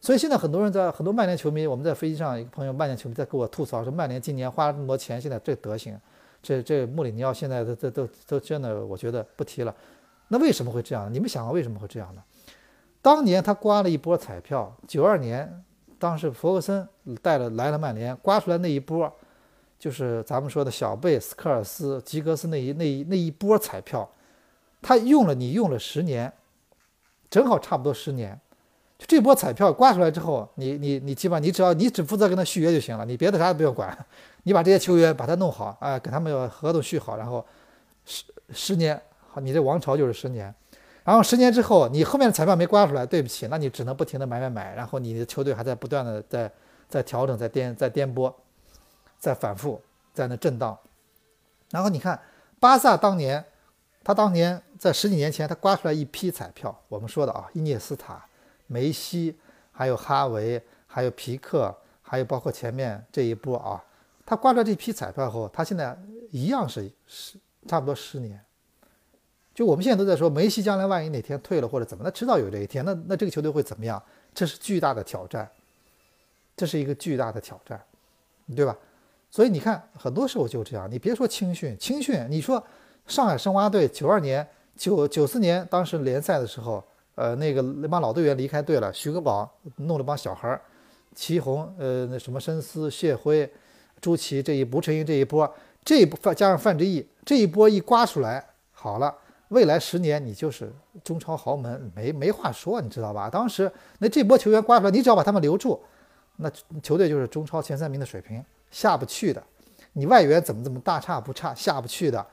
[0.00, 6.00] 所以现在很多人在很多曼联球迷，我们在飞机上一个朋友曼联球迷在跟我吐槽说，曼联今年花了这么多钱，现在这德行，
[6.42, 9.74] 这这穆里尼奥现在都都都都真的，我觉得不提了。
[10.28, 11.12] 那为什么会这样？
[11.12, 12.22] 你们想过为什么会这样呢？
[13.08, 15.64] 当年他刮了一波彩票，九二年，
[15.98, 16.86] 当时弗格森
[17.22, 19.10] 带了来了曼联，刮出来那一波，
[19.78, 24.06] 就是咱们说的小贝、斯科尔斯、吉格斯那一那一那一波彩票，
[24.82, 26.30] 他用了你用了十年，
[27.30, 28.38] 正好差不多十年，
[28.98, 33.96] 就这波彩票刮出来之后，你你你基本上你只要你只负责跟他续约就行了，你别的啥也不用管，
[34.44, 37.42] 你把这些球员把他弄好，哎，给他们合同续好，然后
[38.04, 40.54] 十十年，好，你这王朝就是十年。
[41.08, 46.52] 然后十年之后，你后面的彩票没刮出来，对不起，那你只能不停的买买买，然后你的球队还在不断的在
[46.86, 48.30] 在调整、在颠、在颠簸、
[49.18, 49.80] 在反复、
[50.12, 50.78] 在那震荡。
[51.70, 52.20] 然后你看
[52.60, 53.42] 巴萨当年，
[54.04, 58.22] 他当年在十几年前，他刮出来一批彩票，我们说的啊，伊涅斯塔、
[58.66, 59.38] 梅西，
[59.72, 63.82] 还有哈维，还有皮克，还有包括前面这一波啊，
[64.26, 65.98] 他刮出来这批彩票后，他现在
[66.30, 68.38] 一样是十差不多十年。
[69.58, 72.84] 就我们现在都在说，梅西将来万一哪天退了或者怎么，那迟早有这一天。
[72.84, 74.00] 那那这个球队会怎么样？
[74.32, 75.50] 这是巨大的挑战，
[76.56, 77.82] 这是一个巨大的挑战，
[78.54, 78.78] 对吧？
[79.32, 80.88] 所以你看，很多时候就这样。
[80.88, 82.64] 你别说青训，青训，你说
[83.08, 86.80] 上海申花队九二年、九九四年当时联赛的时候，
[87.16, 90.62] 呃，那个那帮老队员离开队了，徐根宝弄了帮小孩儿，
[91.16, 93.52] 祁宏，呃，那什么申思、谢辉、
[94.00, 95.52] 朱琦这一吴晨英这一波，
[95.84, 99.12] 这一波加上范志毅这一波一刮出来，好了。
[99.48, 103.30] 未来十年你就是中超豪门，没没话说，你知道吧？
[103.30, 105.82] 当时那这波球员刮出来，你只要把他们留住，
[106.36, 106.50] 那
[106.82, 109.42] 球队就是中超前三名的水平，下不去的。
[109.94, 112.24] 你外援怎么怎么大差不差，下不去的。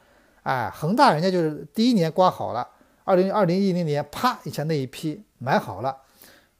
[0.43, 2.67] 哎，恒大人家就是第一年刮好了，
[3.03, 5.95] 二零二零一零年啪一下那一批买好了，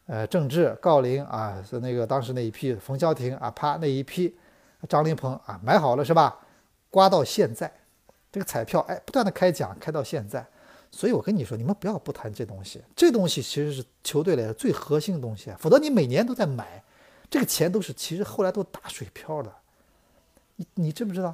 [0.07, 4.35] 呃，郑智、郜林啊，是那个当时那一批，冯潇霆啊，啪那一批，
[4.87, 6.39] 张琳芃啊买好了是吧？
[6.89, 7.71] 刮到现在。
[8.35, 10.45] 这个彩票哎，不断的开奖，开到现在，
[10.91, 16.83] 所以我跟你说，你们不要不谈这东西，这东西其实是球队来的最核心的东西，否则你每年都在买，
[17.29, 19.49] 这个钱都是其实后来都打水漂的。
[20.57, 21.33] 你你知不知道？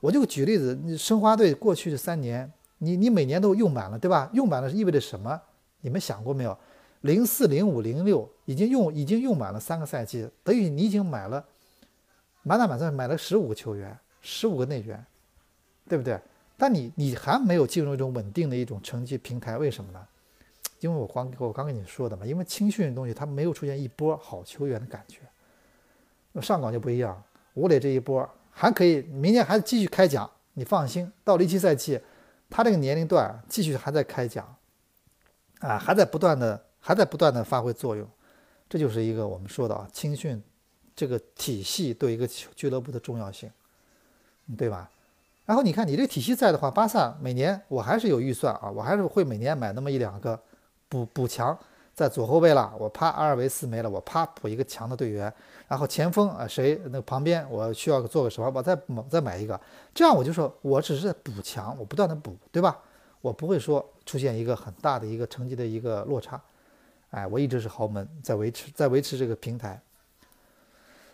[0.00, 4.30] 我就举例子，你申花队过去的三年，你你每年都用满了，对吧？
[4.32, 5.38] 用满了意味着什么？
[5.82, 6.56] 你们想过没有？
[7.02, 11.44] 零四、零五、零六已经用已经用满了三个赛季，等于你已经买了
[12.44, 15.04] 满打满算买了十五个球员，十五个内援，
[15.86, 16.18] 对不对？
[16.60, 20.06] 但你你还没有进入一种稳定的一种成绩平台，为什么呢？
[20.80, 25.20] 因为我刚我刚跟你说的嘛，因为青训的东西它没有出现一波好球员的感觉。
[26.32, 27.22] 那上港就不一样，
[27.54, 31.98] 吴磊这一波还可以，明年还继续开奖，你放心，到了一期赛季，
[32.50, 34.54] 他这个年龄段继续还在开奖，
[35.60, 38.06] 啊，还在不断的还在不断的发挥作用，
[38.68, 40.42] 这就是一个我们说的啊，青训
[40.94, 43.50] 这个体系对一个俱乐部的重要性，
[44.58, 44.90] 对吧？
[45.50, 50.40] 然后你看，你这体系在的话，巴萨每年我还是有预算啊，我还是会每年买那么一两个
[50.88, 51.58] 补补强，
[51.92, 55.32] 在左后卫了，我啪阿尔维斯没了，我啪补一个强的队员，
[55.66, 59.60] 然后前锋啊谁那旁边我需要做个什么，我再再买一个，
[59.92, 62.78] 这样我就说我只是补强，我不断的补，对吧？
[63.20, 66.40] 我不会说出现一个很大的一个成绩的一个落差，
[67.10, 69.82] 哎，我一直是豪门在维持在维持这个平台。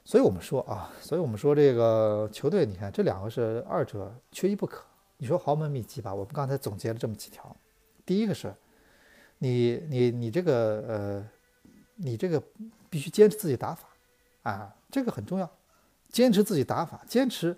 [0.07, 4.85] 所以我们说啊，所以我们说这个球队，你看这两个是二者缺一不可。
[5.17, 7.57] 你说豪门秘籍吧，我们刚才总结了这么几条。
[8.05, 8.55] 第一个是，
[9.39, 11.29] 你你你这个呃，
[11.97, 12.41] 你这个
[12.89, 13.89] 必须坚持自己打法
[14.45, 15.51] 啊，这个很重要。
[16.09, 17.57] 坚持自己打法，坚持，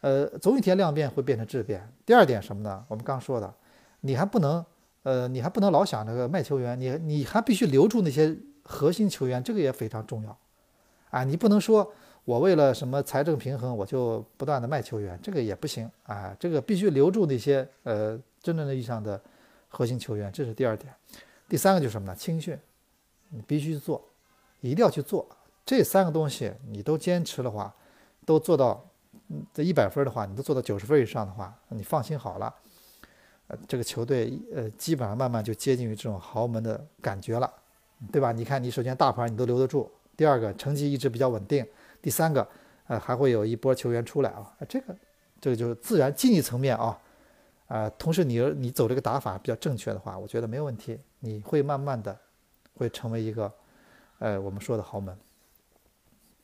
[0.00, 1.92] 呃，总有一天量变会变成质变。
[2.06, 2.84] 第二点什么呢？
[2.86, 3.52] 我们刚说的，
[4.02, 4.64] 你还不能
[5.02, 10.38] 呃，你还不能老想着卖球员，你你还必须留住那些核心球员，这个也非常重要。
[11.10, 11.90] 啊，你不能说
[12.24, 16.36] 我为了什么财政平衡，我就不断的卖球员，这个也不行啊。
[16.38, 19.20] 这个必须留住那些呃真正的意义上的
[19.68, 20.92] 核心球员，这是第二点。
[21.48, 22.14] 第三个就是什么呢？
[22.14, 22.58] 青训，
[23.30, 24.04] 你必须做，
[24.60, 25.26] 一定要去做。
[25.64, 27.74] 这三个东西你都坚持的话，
[28.26, 28.84] 都做到
[29.54, 32.54] 这一百分的话，你都做到九十分以上的话，你放心好了。
[33.46, 37.50] 呃，这个球队呃，基本上慢慢就接近于这种豪门的感觉了，
[38.12, 38.30] 对吧？
[38.30, 41.64] 你看，你首先大牌你都留得住，第二个成绩一直比较稳定，
[42.02, 42.46] 第三个
[42.88, 44.96] 呃还会有一波球员出来啊，这个
[45.40, 47.00] 这个就是自然竞技层面啊，
[47.68, 52.18] 啊，同时你你走这个打法比较正确的话，我觉得没有问题，你会慢慢的
[52.74, 53.50] 会成为一个
[54.18, 55.16] 呃我们说的豪门，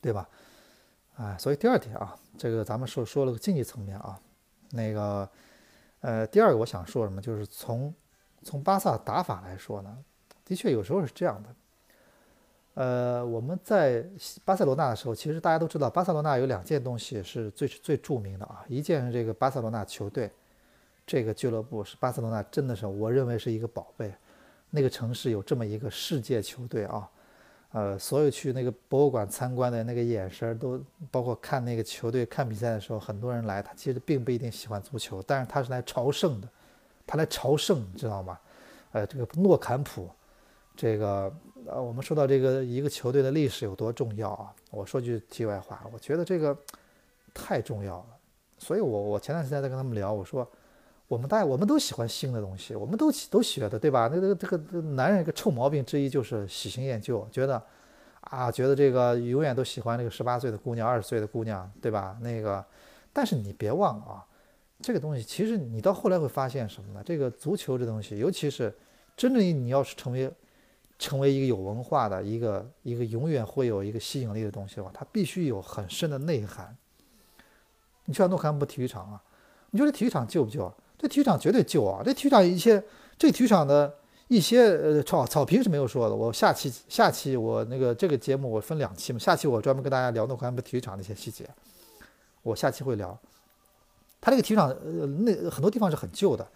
[0.01, 0.29] 对吧？
[1.17, 4.19] 啊，所以第二点啊，这个咱们说说了个竞技层面啊，
[4.71, 5.29] 那个。
[6.07, 7.95] 呃，第二个我想说什么，就是从
[8.43, 10.05] 从巴萨打法来说呢，
[10.45, 11.49] 的确有时候是这样的。
[12.75, 14.05] 呃，我们在
[14.45, 20.31] 巴塞罗那的时候，其实大家都知道，巴塞罗那有两件东西是最最著名的啊，一件是这个巴塞罗那球队，
[21.07, 24.13] 这个俱乐部是巴塞罗那真的是我认为是一个宝贝，
[24.71, 27.09] 那个城市有这么一个世界球队啊。
[27.71, 36.49] 呃，所有去那个博物馆参观的那个眼神都，包括看那个球队看比赛的时候，很多人来，他其实并不一定喜欢足球，但是他是来朝圣的，
[37.05, 38.39] 他来朝圣，你知道吗？
[38.93, 40.09] 呃，这个诺坎普，
[40.77, 41.35] 这个
[41.67, 44.53] 呃，我们说到这个一个球队的历史有多重要啊？
[44.71, 46.57] 我说句题外话，我觉得这个
[47.33, 48.07] 太重要了，
[48.59, 50.49] 所以我我前段时间在跟他们聊，我说。
[51.07, 54.09] 我们大家我们都喜欢新的东西，我们都都学的，对吧？
[54.11, 57.63] 那个这个这个男人一个臭毛病之一就是喜新厌旧，觉得
[58.23, 62.17] 啊，觉得这个永远都喜欢那个十八岁的姑娘、二十岁的姑娘，对吧？
[62.23, 62.65] 那个，
[63.13, 64.25] 但是你别忘了啊，
[64.81, 67.03] 这个东西其实你到后来会发现什么呢？
[67.05, 68.75] 这个足球这东西，尤其是
[69.15, 70.33] 真正你要是成为
[70.99, 76.77] 成为一个有文化的一个一个永远会有一个吸引力的东西的话，它必须有很深的内涵。
[78.07, 79.23] 你像诺坎普体育场啊，
[79.71, 80.75] 你说这体育场旧不旧啊？
[80.99, 82.03] 这体育场绝对旧啊！
[82.05, 82.83] 这体育场一些，
[83.19, 83.93] 这体育场的
[84.29, 86.15] 一些呃草草坪是没有说的。
[86.15, 91.49] 我下期下期我那个这个节目我分两期嘛，下期我专门跟大家聊诺坎普体育场的一些细节。
[92.43, 93.19] 我下期会聊。
[94.21, 96.47] 它这个体育场呃那很多地方是很旧的，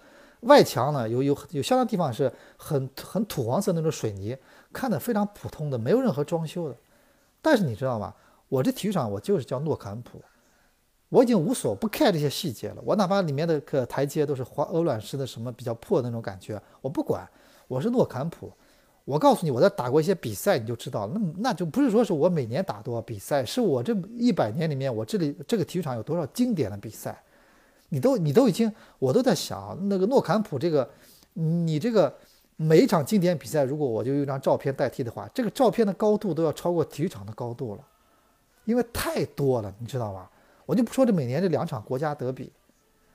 [0.40, 4.36] 外墙呢有有有相当地方是很很土黄色那种水泥，
[4.72, 6.76] 看着非常普通的，没有任何装修的。
[7.40, 8.14] 但是你知道吗？
[8.48, 10.22] 我这体育场我就是叫诺坎普。
[11.10, 17.26] 我已经无所不 care 这些细节了，我哪怕里面的个台阶都是花鹅卵石的什么比较破的那种感觉，我不管。
[17.66, 18.50] 我是诺坎普，
[19.04, 27.22] 我告诉你，我在打过一些比赛，你就知道，那那就不是说是我每年打多少比赛，是我这一百年里面，我这里这个体育场有多少经典的比赛，
[27.90, 30.88] 你都你都已经，我都在想那个诺坎普这个，
[31.34, 32.14] 你这个
[32.56, 37.82] 每一场经典比赛，如果我就用一张照片代替的话，这个照片的高度都要超过体育场的高度了，
[38.64, 40.28] 因为太多了，你知道吗？
[40.66, 42.52] 我就不说这每年这两场国家德比，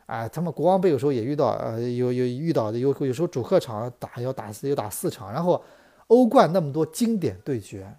[0.08, 5.64] 哎，他们国王杯有时候也遇到，呃，有有遇到，有有时候主客场打要打四，要打四场，然后
[6.08, 7.96] 欧冠那么多经典对决，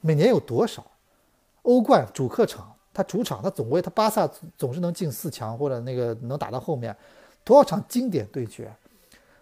[0.00, 0.86] 每年有多少？
[1.62, 6.94] 欧冠主客场，他主场他总归他巴萨总是能进四强或者那个能打到后面，
[7.42, 8.70] 多少场经典对决？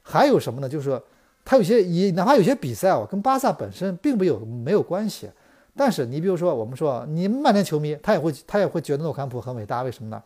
[0.03, 0.69] 还有什么呢？
[0.69, 1.01] 就是
[1.45, 5.29] 他有些以哪怕有些比赛啊，跟巴萨本身并没有没有关系。
[5.77, 10.23] 但是你比如说，我们说你曼联球迷，他也会他也会觉得诺坎普很伟大，为什么呢？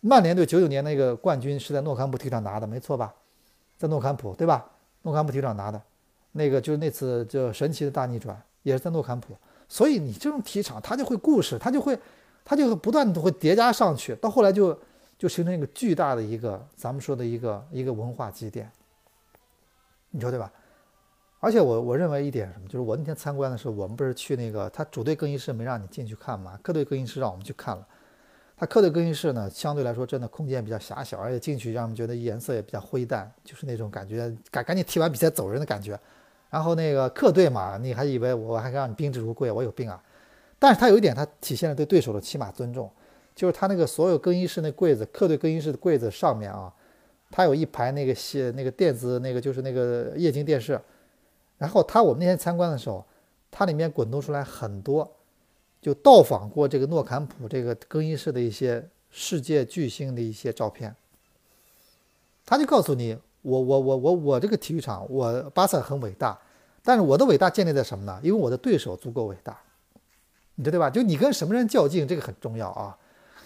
[0.00, 3.14] 曼联队九九年那个冠军是在诺坎普体育场拿的，没错吧？
[3.78, 4.64] 在诺坎普，对吧？
[5.02, 5.80] 诺坎普体育场拿的，
[6.32, 9.36] 那个就是那次叫神奇的大逆转，也是在诺坎普。
[9.68, 11.98] 所以你这种体育场，他就会故事，他就会，
[12.44, 14.78] 它就不断的会叠加上去，到后来就
[15.18, 18.70] 就形成一个巨大的一个咱们说的一个一个文化积淀，
[20.10, 20.50] 你说对吧？
[21.40, 26.58] 而且我我认为一点什么，就是我那天参观的时候，我们不是去那个他主队更衣室没让你进去看吗？
[26.62, 27.86] 客队更衣室让我们去看了。
[28.56, 35.98] 他客队更衣室呢，相对来说真的空间比较狭小，而且进去让我们觉得颜色也比较灰淡，就是那种感觉，赶赶紧踢完比赛走人的感觉。
[36.48, 40.00] 然后那个客队嘛，你还以为我还让你宾至如归，我有病啊？
[40.62, 42.88] 但是他有一点，他体现了对对手的起码尊重，
[43.34, 46.72] 就是他那个所有更衣室那柜子，客队更衣室的柜子上面啊，
[47.32, 50.80] 他有一排那个些那个电子那个就是那个液晶电视。
[51.58, 53.04] 然后他我们那天参观的时候，
[53.50, 55.16] 它里面滚动出来很多，
[55.80, 60.94] 就到访过这个诺坎普这个更衣室的一些世界巨星的一些照片。
[62.46, 66.38] 他就告诉你，我我我我我这个体育场，我巴萨很伟大，
[66.84, 68.20] 但是我的伟大建立在什么呢？
[68.22, 69.60] 因为我的对手足够伟大，
[70.54, 70.90] 你知道吧？
[70.90, 72.96] 就你跟什么人较劲，这个很重要啊。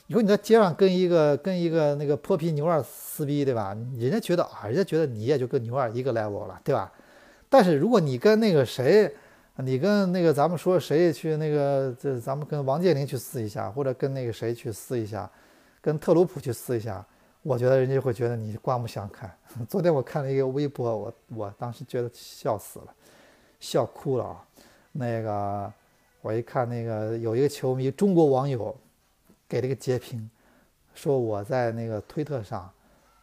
[0.08, 3.76] 你说你在街上跟一个跟一个那个泼皮牛二撕逼，对吧？
[3.98, 6.92] 人家觉得啊，人家觉得你也就跟牛二一个 level 了，对吧？
[7.48, 9.12] 但是如果你跟那个谁，
[9.56, 15.28] 你跟那个咱们说谁去那个，这咱们跟王健林去撕一下，或者跟那个谁去撕一下，
[15.80, 17.04] 跟特鲁普去撕一下，
[17.42, 19.32] 我觉得人家会觉得你刮目相看。
[19.68, 22.86] 昨天我看了一个微博，我我当时觉得笑死了，
[23.58, 24.44] 笑哭了啊。
[24.92, 25.72] 那个
[26.26, 28.76] 我一看那个有一个球迷中国网友
[29.48, 30.28] 给了个截屏，
[30.92, 32.68] 说我在那个推特上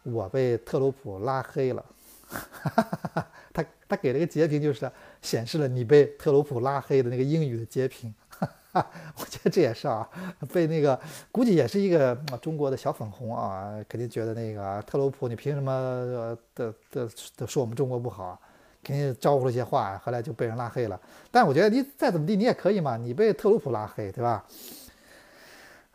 [0.04, 1.84] 我被特鲁普拉黑了。
[3.52, 4.90] 他他给了个截屏，就是
[5.20, 8.14] 显示了你被特鲁普拉黑的那个英语的截屏。
[8.72, 10.08] 我觉得这也是啊，
[10.50, 10.98] 被那个
[11.30, 18.40] 估计也是一个中国的小粉红啊，肯定觉得那个特鲁普你凭什么的的的说我们中国不好，
[18.84, 21.00] 给你招呼了一些话，后来就被人拉黑了。
[21.30, 24.44] 但我觉得你再怎么地你也可以嘛，你被特鲁普拉黑对吧？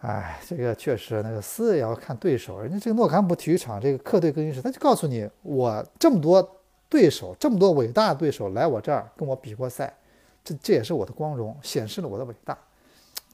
[0.01, 6.41] 哎，这个确实那个撕也要看对手，人家这个诺坎普体育场这个客队更衣室，他就告诉你，我这么多
[6.87, 9.93] 对手，这么多伟大的对手来我这儿跟我比过赛，
[10.41, 12.57] 这这也是我的光荣，显示了我的伟大。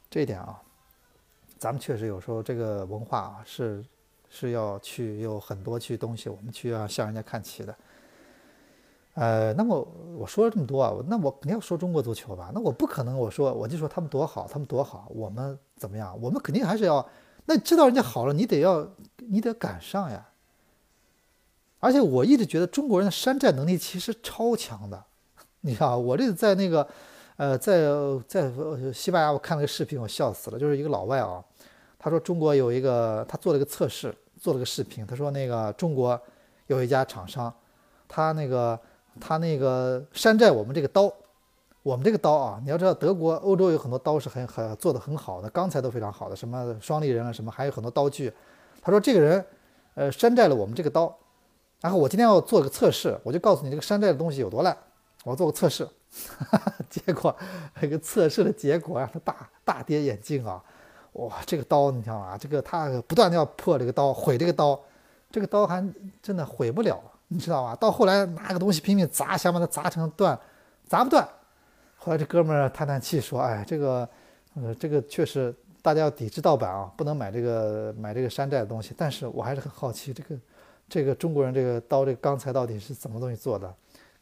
[0.09, 0.59] 这一点啊，
[1.59, 3.85] 咱们确实有时候这个文化啊是
[4.29, 7.75] 是要去有很多去东西，我们去要向人家看齐的。
[9.15, 9.81] 呃，那么
[10.17, 12.51] 我说了这么多啊，那我肯定要说中国足球吧？
[12.53, 16.15] 那我不可能我说我就说他们多好，他们多好，我们怎么样？
[16.21, 17.05] 我们肯定还是要，
[17.45, 18.87] 那知道人家好了，你得要
[19.17, 20.29] 你得赶上呀。
[21.79, 25.03] 而且我一直觉得中国人的山寨能力其实超强的，
[25.61, 26.87] 你看啊，我这在那个。
[27.37, 27.81] 呃，在
[28.29, 28.49] 在
[28.93, 30.57] 西班牙，我看了个视频，我笑死了。
[30.57, 31.43] 就是一个老外啊，
[31.99, 35.05] 他说中国有一个，他做了个测试，做了个视频。
[35.05, 36.17] 他说那个中国
[36.67, 37.53] 有一家厂商，
[38.07, 38.79] 他那个
[39.19, 41.11] 他那个山寨我们这个刀，
[41.83, 48.31] 我们这个刀啊，你要知道德国、欧洲有很多刀是很很做的很好的，钢材都非常好的，什么双立人啊，什么还有很多刀具。
[48.81, 49.45] 他说这个人
[49.95, 51.15] 呃山寨了我们这个刀，
[51.81, 54.77] 然后我今天要做个测试，我就告诉你这个山寨的东西有多烂，
[55.23, 55.87] 我做个测试。
[56.89, 57.35] 结果
[57.81, 60.63] 那个测试的结果让他大大跌眼镜啊！
[61.13, 62.37] 哇，这个刀你知道吗？
[62.37, 64.79] 这个他不断的要破这个刀，毁这个刀，
[65.29, 65.85] 这个刀还
[66.21, 67.75] 真的毁不了，你知道吧？
[67.75, 70.39] 到后来拿个东西拼命砸，想把它砸成断，
[70.85, 71.27] 砸不断。
[71.97, 74.07] 后来这哥们儿叹叹气说：“哎，这个，
[74.55, 78.93] 呃，这个确实大家要抵制盗版啊，不能买这个买这个山寨的东西。
[78.97, 80.35] 但是我还是很好奇，这个
[80.87, 83.73] 这个中国人这个刀这个钢材到底是怎么东西做的？”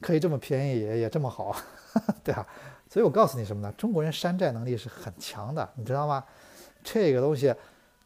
[0.01, 1.55] 可以这么便宜也也这么好，
[2.25, 2.45] 对啊，
[2.89, 3.73] 所以我告诉你什么呢？
[3.77, 6.21] 中国人山寨能力是很强的，你知道吗？
[6.83, 7.55] 这个东西，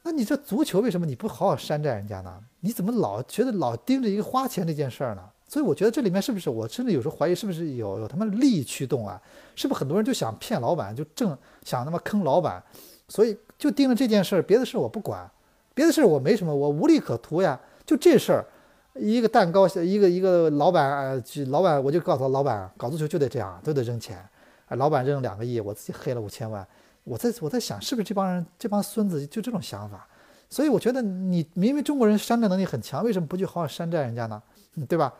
[0.03, 2.39] 那你这足球为什么你不好好山寨人家呢？
[2.67, 5.21] 你怎么老觉得老盯着一个花钱这件事儿呢？
[5.47, 9.21] 所以我觉得这里面是不是我甚至有时候怀疑是不是有有他妈利益驱动啊？
[9.55, 12.61] 是不是很多人就想骗老板，就挣想他妈坑老板，
[13.07, 15.25] 所以就盯着这件事儿，别的事儿我不管，
[15.73, 18.45] 别的事儿我没什么，我无利可图呀，就这事儿。
[18.99, 24.17] 一个蛋糕，一个一个老板，呃，老板，我就告诉他，老板搞足球就得这样，都得扔钱。
[24.65, 26.67] 啊，老板扔两个亿，我自己黑了五千万。
[27.05, 30.05] 我在我在想，是不是这帮人这帮孙子就这种想法？
[30.49, 34.41] 所以我觉得你明明中国人山寨能力很强，为什么不去好好山寨人家呢？
[34.87, 35.13] 对吧？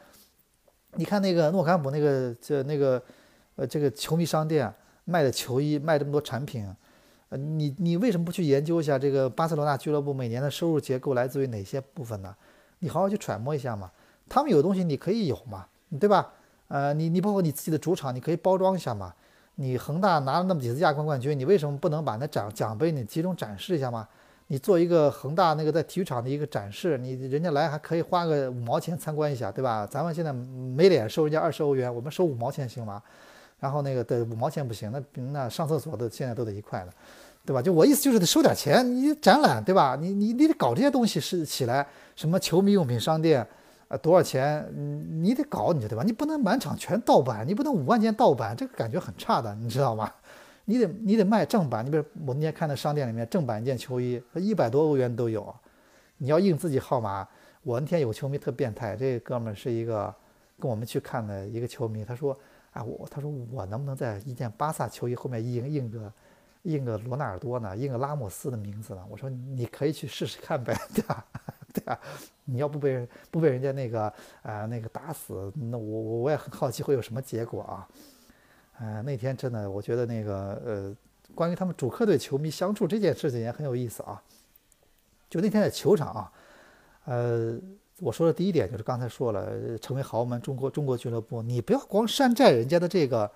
[0.96, 3.02] 你看那个诺坎普那个这那个
[3.56, 4.74] 呃这个球迷商店
[5.06, 6.66] 卖的球衣卖这么多产品，
[7.30, 12.36] 呃，你你为什么不去研究一下这个巴塞罗那俱乐部每年的收入结构来自于哪些部分呢？
[12.80, 13.92] 你好好去揣摩一下嘛，
[14.30, 15.68] 他们有东西你可以有嘛，
[16.00, 16.34] 对吧？
[16.70, 19.14] 呃，你你包括你自己的主场，你可以包装一下嘛。
[19.56, 24.08] 你恒大拿了那么几次亚冠冠军，你为什么不能把那奖奖杯你集中展示一下嘛？
[24.48, 29.86] 你做一个恒大那个在体育场的一个展示，你人家来还可以花个五毛钱参观一下，对吧？
[29.86, 33.02] 咱们现在没脸收人家二十欧元，我们收五毛钱行吗？
[33.60, 36.94] 然后那个对五毛钱不行，那那上厕所的现在都得一块的。
[37.46, 37.62] 对吧？
[37.62, 39.98] 就我意思就是得收点钱，你展览对吧？
[39.98, 43.48] 你你你得搞这些东西是起来，什么球迷用品商店，
[43.88, 44.68] 呃，多少钱？
[45.24, 46.04] 你得搞你对吧？
[46.04, 50.12] 你不能满场全盗版，你不能五万件盗版，这个感觉很差的，你知道吗？
[50.70, 51.84] 你得你得卖正版。
[51.84, 55.56] 你比如我那天看那商店里面正版一件球衣，一百多欧元都有。
[56.18, 57.28] 你要印自己号码。
[57.64, 60.14] 我那天有个球迷特变态，这哥们是一个
[60.60, 62.38] 跟我们去看的一个球迷，他说
[62.72, 66.14] 啊我他说我能不能在一件巴萨球衣后面印印个？
[66.64, 69.02] 印个罗纳尔多呢，印个拉莫斯的名字呢？
[69.10, 71.26] 我说你可以去试试看呗， 对吧？
[71.74, 71.98] 对吧？
[72.44, 77.88] 你要不被人不被人家那个啊那个打死，那我我我也很好奇会有什么结果啊？
[78.80, 80.96] 呃，那天真的我觉得那个呃，
[81.36, 84.22] 关于他们主客队球迷相处这件事情也很有意思啊。
[85.30, 86.32] 就那天在球场啊，
[87.06, 87.60] 呃，
[88.00, 93.32] 我说的第一点就是刚才说了，成为豪门中国中国俱乐部，你不要光山寨人家的这个。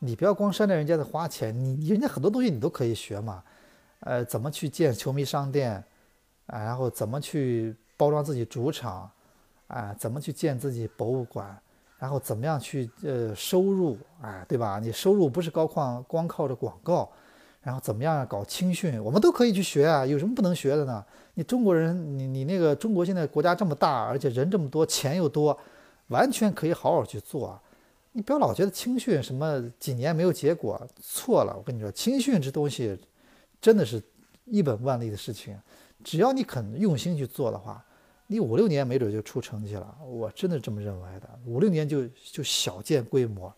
[0.00, 3.42] 你不要光山寨人家的花钱，你人家很多东西你都可以学嘛，
[3.98, 5.72] 呃，怎么去建球迷商店，
[6.46, 9.10] 啊，然后怎么去包装自己主场，
[9.66, 11.60] 啊，怎么去建自己博物馆，
[11.98, 14.78] 然后怎么样去呃收入，啊，对吧？
[14.78, 17.10] 你收入不是高光光靠着广告，
[17.60, 21.04] 然后怎么样搞青训，我们都可以去学啊，有什么不能学的呢？
[21.34, 25.58] 你中国人，你你那个中国现在国家这么大，而且人这么多，钱又多，
[26.08, 27.60] 完全可以好好去做啊。
[28.12, 31.54] 你不要老觉得青训什么几年没有结果，错了。
[31.56, 32.98] 我跟你说，青训这东西
[33.60, 34.02] 真的是
[34.44, 35.56] 一本万利的事情，
[36.02, 37.84] 只要你肯用心去做的话，
[38.28, 39.98] 你五六年没准就出成绩了。
[40.06, 43.52] 我真的这么认为的，五六年就就小见规模，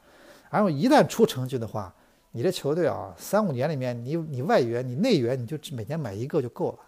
[0.51, 1.95] 然后一旦出成绩的话，
[2.31, 6.79] 你这球队啊，三五年里面你你外援你内援你就每年买一个就够了，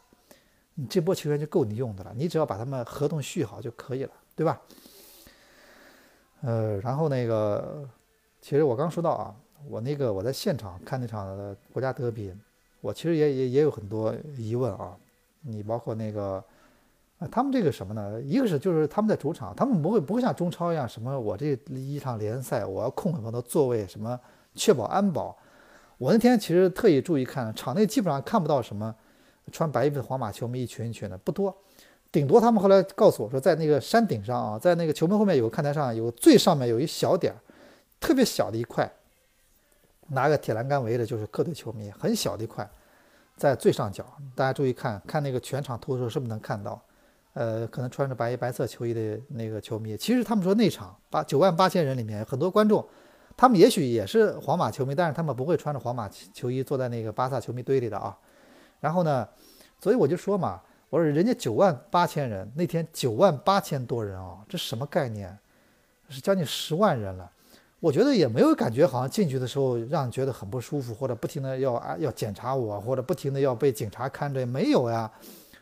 [0.74, 4.60] 你这波球员就够你用的了，你只要把他们合同续好就可以了，对吧？
[6.42, 7.88] 呃，然后那个，
[8.40, 9.34] 其实我刚说到啊，
[9.68, 12.32] 我那个我在现场看那场国家德比，
[12.80, 14.96] 我其实也也也有很多疑问啊。
[15.42, 16.42] 你包括那个，
[17.30, 18.20] 他们这个什么呢？
[18.22, 24.18] 一个是就是他们在主场，他们不会不会像中超一样，什么我这一场联赛我要控很多的座位，什么
[24.54, 25.36] 确保安保。
[25.98, 28.94] 我那天其实特意注意看，场内基本上看不到什么
[29.52, 31.54] 穿白衣服的皇马球迷一群一群的，不多。
[32.10, 37.38] 顶多他们后来告诉我说，在那个山顶上啊，在那个球门后面有个看台上，有最上面有一小点儿，
[37.98, 38.90] 特别小的一块，
[40.08, 42.68] 拿个铁栏杆围着，就是客队球迷，很小的一块，
[43.36, 44.04] 在最上角。
[44.34, 46.78] 大家注意看看那个全场图的时候，是不是能看到？
[47.34, 49.96] 呃，可能穿着白衣白色球衣的那个球迷。
[49.96, 52.86] 其实他们说那场八九万八千人里面很多观众，
[53.36, 58.16] 他们也许也是皇马球迷，但是他们不会穿着皇马球衣坐在那个巴萨球迷堆里的啊。
[58.80, 59.28] 然后呢，
[59.80, 60.60] 所以我就说嘛。
[60.90, 65.38] 我说人家九万八千人，那天九万八千多人啊，这什么概念？
[66.10, 67.32] 是将近十万人了。
[67.80, 75.10] 我觉得也没有感觉，好像进去的时候让你觉得很不舒服，或者不停的要啊要检查我，或者不停的要被警察看着，没有呀，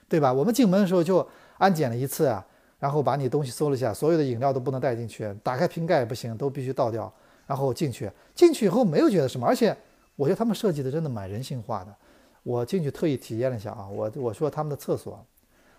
[0.09, 0.33] 对吧？
[0.33, 1.25] 我们进门的时候就
[1.61, 2.45] 安检了一次啊，
[2.79, 7.13] 然后把你东西搜了一下，所有的饮料都不能带进去，打开瓶盖也不行，都必须倒掉，
[7.47, 8.11] 然后进去。
[8.35, 9.77] 进去以后没有觉得什么，而且
[10.17, 11.95] 我觉得他们设计的真的蛮人性化的。
[12.43, 15.25] 我进去特意体验了一下啊，我我说他们的厕所，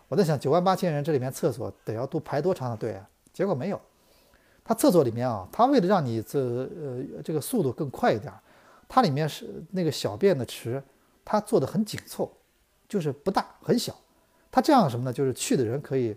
[0.08, 3.10] 我在想九万八千人这里面厕所得要多排多长的队啊？
[3.34, 3.82] 结果没有，
[4.64, 8.32] 他厕所里面啊，他为了让你这呃这个速度更快一点，
[8.88, 10.84] 它里面是那个小便的池，
[11.26, 12.32] 它做的很紧凑，
[12.88, 13.96] 就是不大很小，
[14.52, 15.14] 它这样什么呢？
[15.14, 16.16] 就是去的人可以，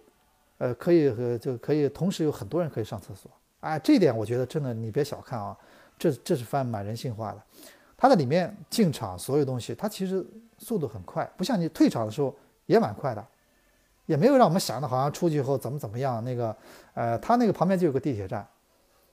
[0.59, 3.30] 呃可以和就可以同时有很多人可以上厕所，
[3.61, 5.57] 哎，这一点我觉得真的你别小看啊，
[5.97, 7.41] 这这是蛮蛮人性化的。
[7.97, 10.26] 它在里面进场所有东西，它其实
[10.59, 12.35] 速度很快，不像你退场的时候
[12.66, 13.24] 也蛮快的，
[14.07, 16.22] 也没有让我们想的好像出去以后怎么怎么样。
[16.24, 16.55] 那个，
[16.95, 18.47] 呃，它那个旁边就有个地铁站，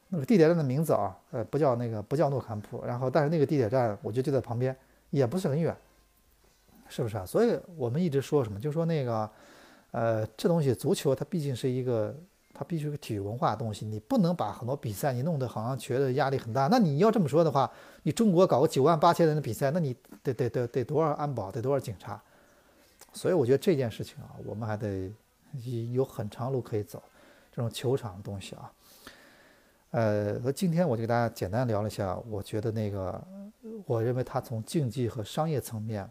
[0.09, 4.75] 那个地铁站的名字啊，呃，不叫那个不叫诺坎普，然后但是那个地铁站我觉得就在旁边，
[5.11, 5.73] 也不是很远，
[6.91, 7.25] 是不是啊？
[7.25, 9.27] 所以我们一直说什么，就说那个，
[9.89, 12.15] 呃，这东西足球它毕竟是一个。
[12.53, 16.67] 它必须是个体育文化的东西，你不能把很多比赛你弄得好像觉得压力很大。
[16.67, 17.71] 那你要这么说的话，
[18.03, 22.21] 你中国搞个九万八千人的比赛，那你得得得得多少安保，得多少警察？
[23.13, 25.11] 所以我觉得这件事情啊，我们还得
[25.91, 27.01] 有很长路可以走。
[27.51, 28.71] 这种球场的东西啊，
[29.91, 33.19] 呃，今天我就给大家简单聊了一下，我觉得那个，
[33.87, 36.07] 我认为它从竞技和商业层面，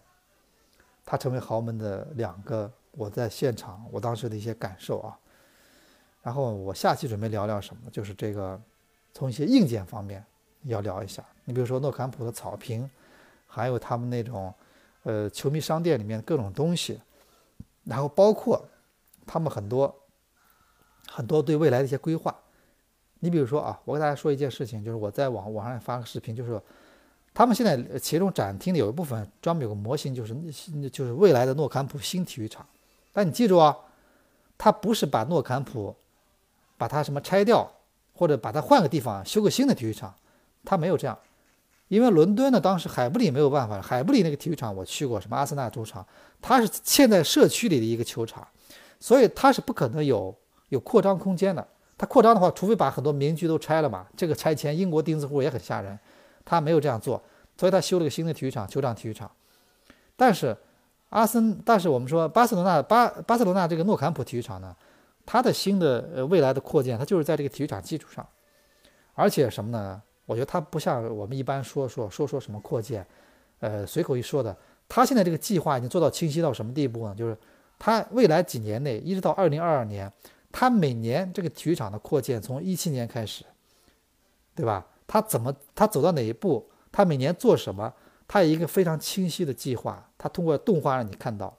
[1.11, 5.19] 他成为豪门的两个，我在现场我当时的一些感受啊。
[6.23, 7.91] 然后我下期准备聊聊什么？
[7.91, 8.61] 就是这个，
[9.13, 10.25] 从一些硬件方面
[10.63, 11.25] 要聊一下。
[11.45, 12.89] 你比如说诺坎普的草坪，
[13.45, 14.55] 还有他们那种，
[15.03, 17.03] 呃，球迷商店里面各种东西，
[17.83, 18.65] 然后包括
[19.27, 19.93] 他们很多
[21.09, 22.33] 很多对未来的一些规划。
[23.19, 26.63] 你比如说啊，我给大家说一件事情，就是我在网网上发个视频，就是
[27.33, 30.35] 他们现在其中展厅里有一部分专门有个模型，就是
[30.91, 32.67] 就是未来的诺坎普新体育场。
[33.13, 33.77] 但你记住啊，
[34.57, 35.95] 他不是把诺坎普。
[36.81, 37.71] 把它什么拆掉，
[38.15, 40.15] 或者把它换个地方修个新的体育场，
[40.65, 41.19] 他没有这样，
[41.89, 46.03] 因为伦敦呢，当时海布里没有办法，海布里那个体育场我去过，什么阿森纳主场，
[46.41, 48.49] 它是嵌在社区里的一个球场，
[48.99, 50.35] 所以它是不可能有
[50.71, 51.69] 有扩张空间的。
[51.99, 55.99] 它扩张的话，除非把很多民居都拆了嘛，这个拆迁英国钉子户也很吓人，
[56.51, 57.23] 他没有这样做，
[57.57, 59.31] 所以他修了个新的体育场，酋长体育场。
[60.17, 60.57] 但是
[61.11, 64.77] 阿森，但是我们说巴塞罗那巴巴塞罗那这个诺坎普体育场呢？
[65.25, 68.27] 它的新的呃未来的扩建，它就是在这个体育场基础上，
[69.15, 70.03] 而且什么呢？
[70.27, 73.07] 我觉得它不像我们一般说说说说什么扩建，
[73.61, 74.57] 呃随口一说的。
[74.89, 77.15] 它现在这个计划已经做到清晰到什么地步呢？
[77.15, 77.39] 就是
[77.79, 80.13] 它未来几年内，一直到二零二二年，
[80.51, 83.45] 它每年这个体育场的扩建从一七年开始，
[84.57, 84.85] 对吧？
[85.11, 86.65] 他怎么他走到哪一步？
[86.93, 87.93] 他每年做什么？
[88.29, 91.53] 他有一个非常清晰的计划，他通过动画让你看到。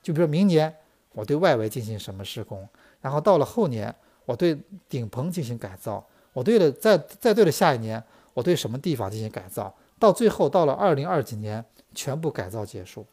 [0.00, 0.72] 就比如明年
[1.12, 2.68] 我对外围进行什么施工。
[3.00, 3.92] 然后到了后年，
[4.24, 4.56] 我对
[4.88, 8.00] 顶棚进行改造，我对了再再对了下一年，
[8.32, 11.64] 我对什么地方进行改造，到最后到了二零二几年，
[11.96, 13.04] 全部改造结束。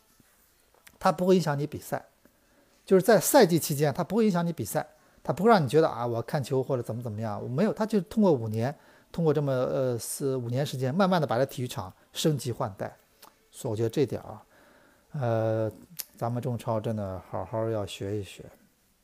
[1.00, 2.06] 它不会影响你比赛，
[2.86, 4.86] 就是在赛季期间，它不会影响你比赛，
[5.24, 8.76] 它不会让你觉得啊，我看球或者怎么怎么样，我没有，它就通过五年
[9.16, 12.94] 通过这么呃四五年时间，慢慢的把这体育场升级换代，
[13.50, 14.44] 所以我觉得这点啊，
[15.14, 15.72] 呃，
[16.18, 18.44] 咱们中超真的好好要学一学，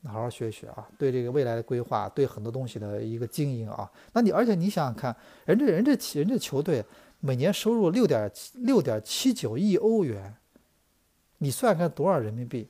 [0.04, 6.84] 好好学一学啊，对这个未来的规划，对很多东西的一个经营啊，那你而且你想想看，人这人这人这球队
[7.22, 10.36] 每年收入六点六点七九亿欧元，
[11.38, 12.68] 你算看多少人民币？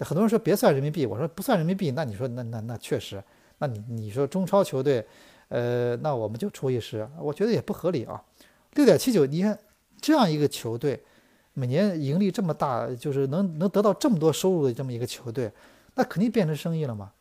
[0.00, 3.24] 很多人说别算人民币，我说不算人民币，那你说那那那确实，
[3.56, 5.06] 那你你说中超球队。
[5.52, 8.22] 呃，那我们就除以十，我觉得也不合理啊。
[8.72, 9.58] 六点七九，你看
[10.00, 10.98] 这样一个球队，
[11.52, 15.52] 每年盈利这么大，就是能能得到这么多收入的这么一个球队，
[15.96, 17.12] 那肯定变成生意了嘛，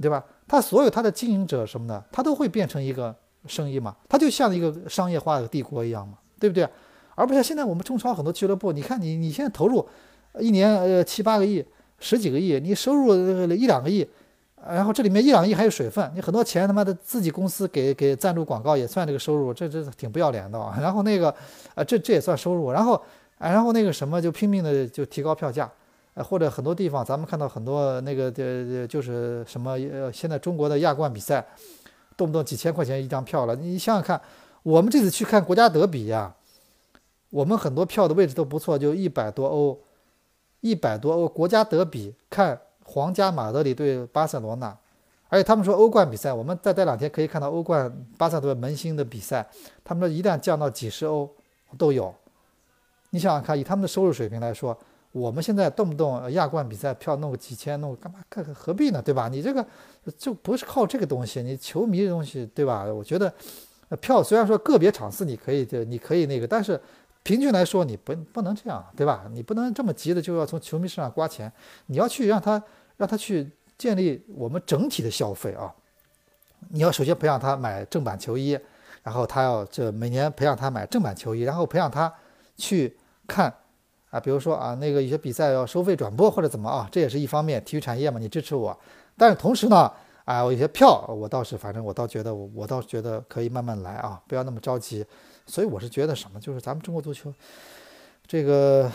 [0.00, 0.24] 对吧？
[0.48, 3.14] 他所有他的经营者什么的，他都会变成一个
[3.46, 6.68] 生意嘛，他就像一个商业化的帝国一样嘛，对不对？
[7.14, 9.88] 而不像现在我们中超很多俱乐部，你看你你现在投入
[10.40, 11.64] 一年呃七八个亿、
[12.00, 13.14] 十几个亿，你收入
[13.54, 14.04] 一两个亿。
[14.66, 20.58] 然后这里面一两亿还有水分，你很多钱他妈的自己公司给给赞助广告也算这个收入，这这挺不要脸的。
[20.80, 21.34] 然后那个，
[21.74, 22.72] 呃，这这也算收入。
[22.72, 23.02] 然后，
[23.36, 25.70] 然后那个什么就拼命的就提高票价，
[26.14, 31.44] 呃，或者很多地方咱们看到很多那个呃就是什么呃现在中国的亚冠比赛，
[32.16, 33.54] 动不动几千块钱一张票了。
[33.54, 34.18] 你想想看，
[34.62, 36.34] 我们这次去看国家德比呀，
[37.28, 39.78] 我们很多票的位置都不错，就一百多欧，
[40.60, 42.58] 一百多欧国家德比看。
[42.94, 44.68] 皇家马德里对巴塞罗那，
[45.28, 49.44] 而且他们说欧冠比赛，我们再待两天可以看到欧冠巴萨队门兴的比赛，
[49.82, 51.28] 他们说一旦降到几十欧
[51.76, 52.14] 都有。
[53.10, 54.78] 你想想看，以他们的收入水平来说，
[55.10, 58.20] 我们现在动不动亚冠比赛票弄个几千，弄个干嘛？
[58.28, 59.02] 干何必呢？
[59.02, 59.26] 对吧？
[59.28, 59.66] 你这个
[60.16, 62.84] 就不是靠这个东西，你球迷的东西，对吧？
[62.84, 63.34] 我觉得
[64.00, 66.80] 票虽然说个别场次你可以，你可以那个，但是。
[67.26, 69.24] 平均来说，你不不能这样，对吧？
[69.32, 71.50] 你不能这么急的就要从球迷身上刮钱，
[71.86, 72.62] 你要去让他
[72.96, 75.74] 让他去建立我们整体的消费啊！
[76.70, 78.58] 你要首先培养他买正版球衣，
[79.02, 82.12] 然后他要这每年培养他买正版球衣，然后培养他
[82.56, 83.52] 去看
[84.10, 88.78] 啊，比如说啊那个有些比赛要收费转播或者怎么啊，这也是一方面，体育产业嘛，你支持我。
[89.16, 89.92] 但是同时呢，
[90.24, 95.04] 啊，我有些票我倒是反正我倒觉得我我倒是觉得可以慢慢来啊，不要那么着急。
[95.46, 97.30] 所以我是觉得什么，就是咱们中国足球，
[98.26, 98.90] 这个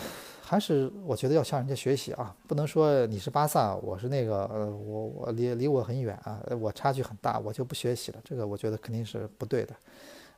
[0.50, 9.72] 还是我觉得要向人家学习啊，不能说你是巴萨，我是那个，呃，我我离离我很远啊，我差距很大，我就不学习了，这个我觉得肯定是不对的。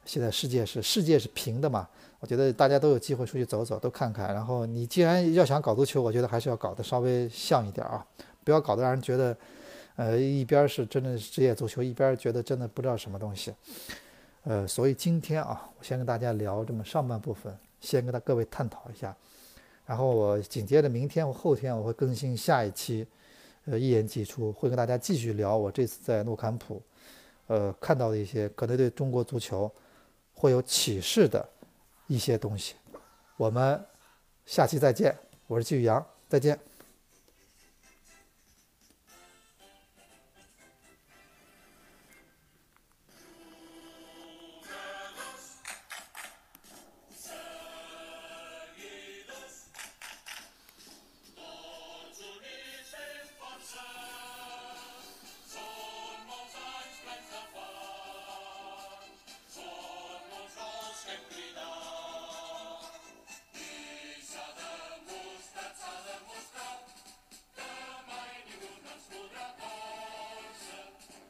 [0.05, 1.89] 现在世界是世界是平的嘛，
[2.21, 4.35] 我觉得大家都有机会出去走走，都看看。
[4.35, 8.07] 然后你既然要想搞足球，我觉得还是要搞得稍微像一点啊，
[8.45, 9.35] 不要搞得让人觉得，
[9.97, 13.55] 呃，一边是真的是职业足球，一边觉得真的不知道什么东西。
[14.43, 19.17] 呃，所以今天啊，我先跟大家聊这么上半部分，先跟大各位探讨一下，
[19.85, 23.07] 然后我紧接着明天或后天我会更新下一期，
[23.65, 26.81] 呃，一言既出，会跟大家继续聊我这次在诺坎普，
[27.49, 29.71] 呃，看到的一些可能对中国足球
[30.35, 31.47] 会有启示的
[32.07, 32.75] 一些东西。
[33.37, 33.85] 我们
[34.47, 35.17] 下期再见，
[35.47, 36.72] 我是季宇阳，再见。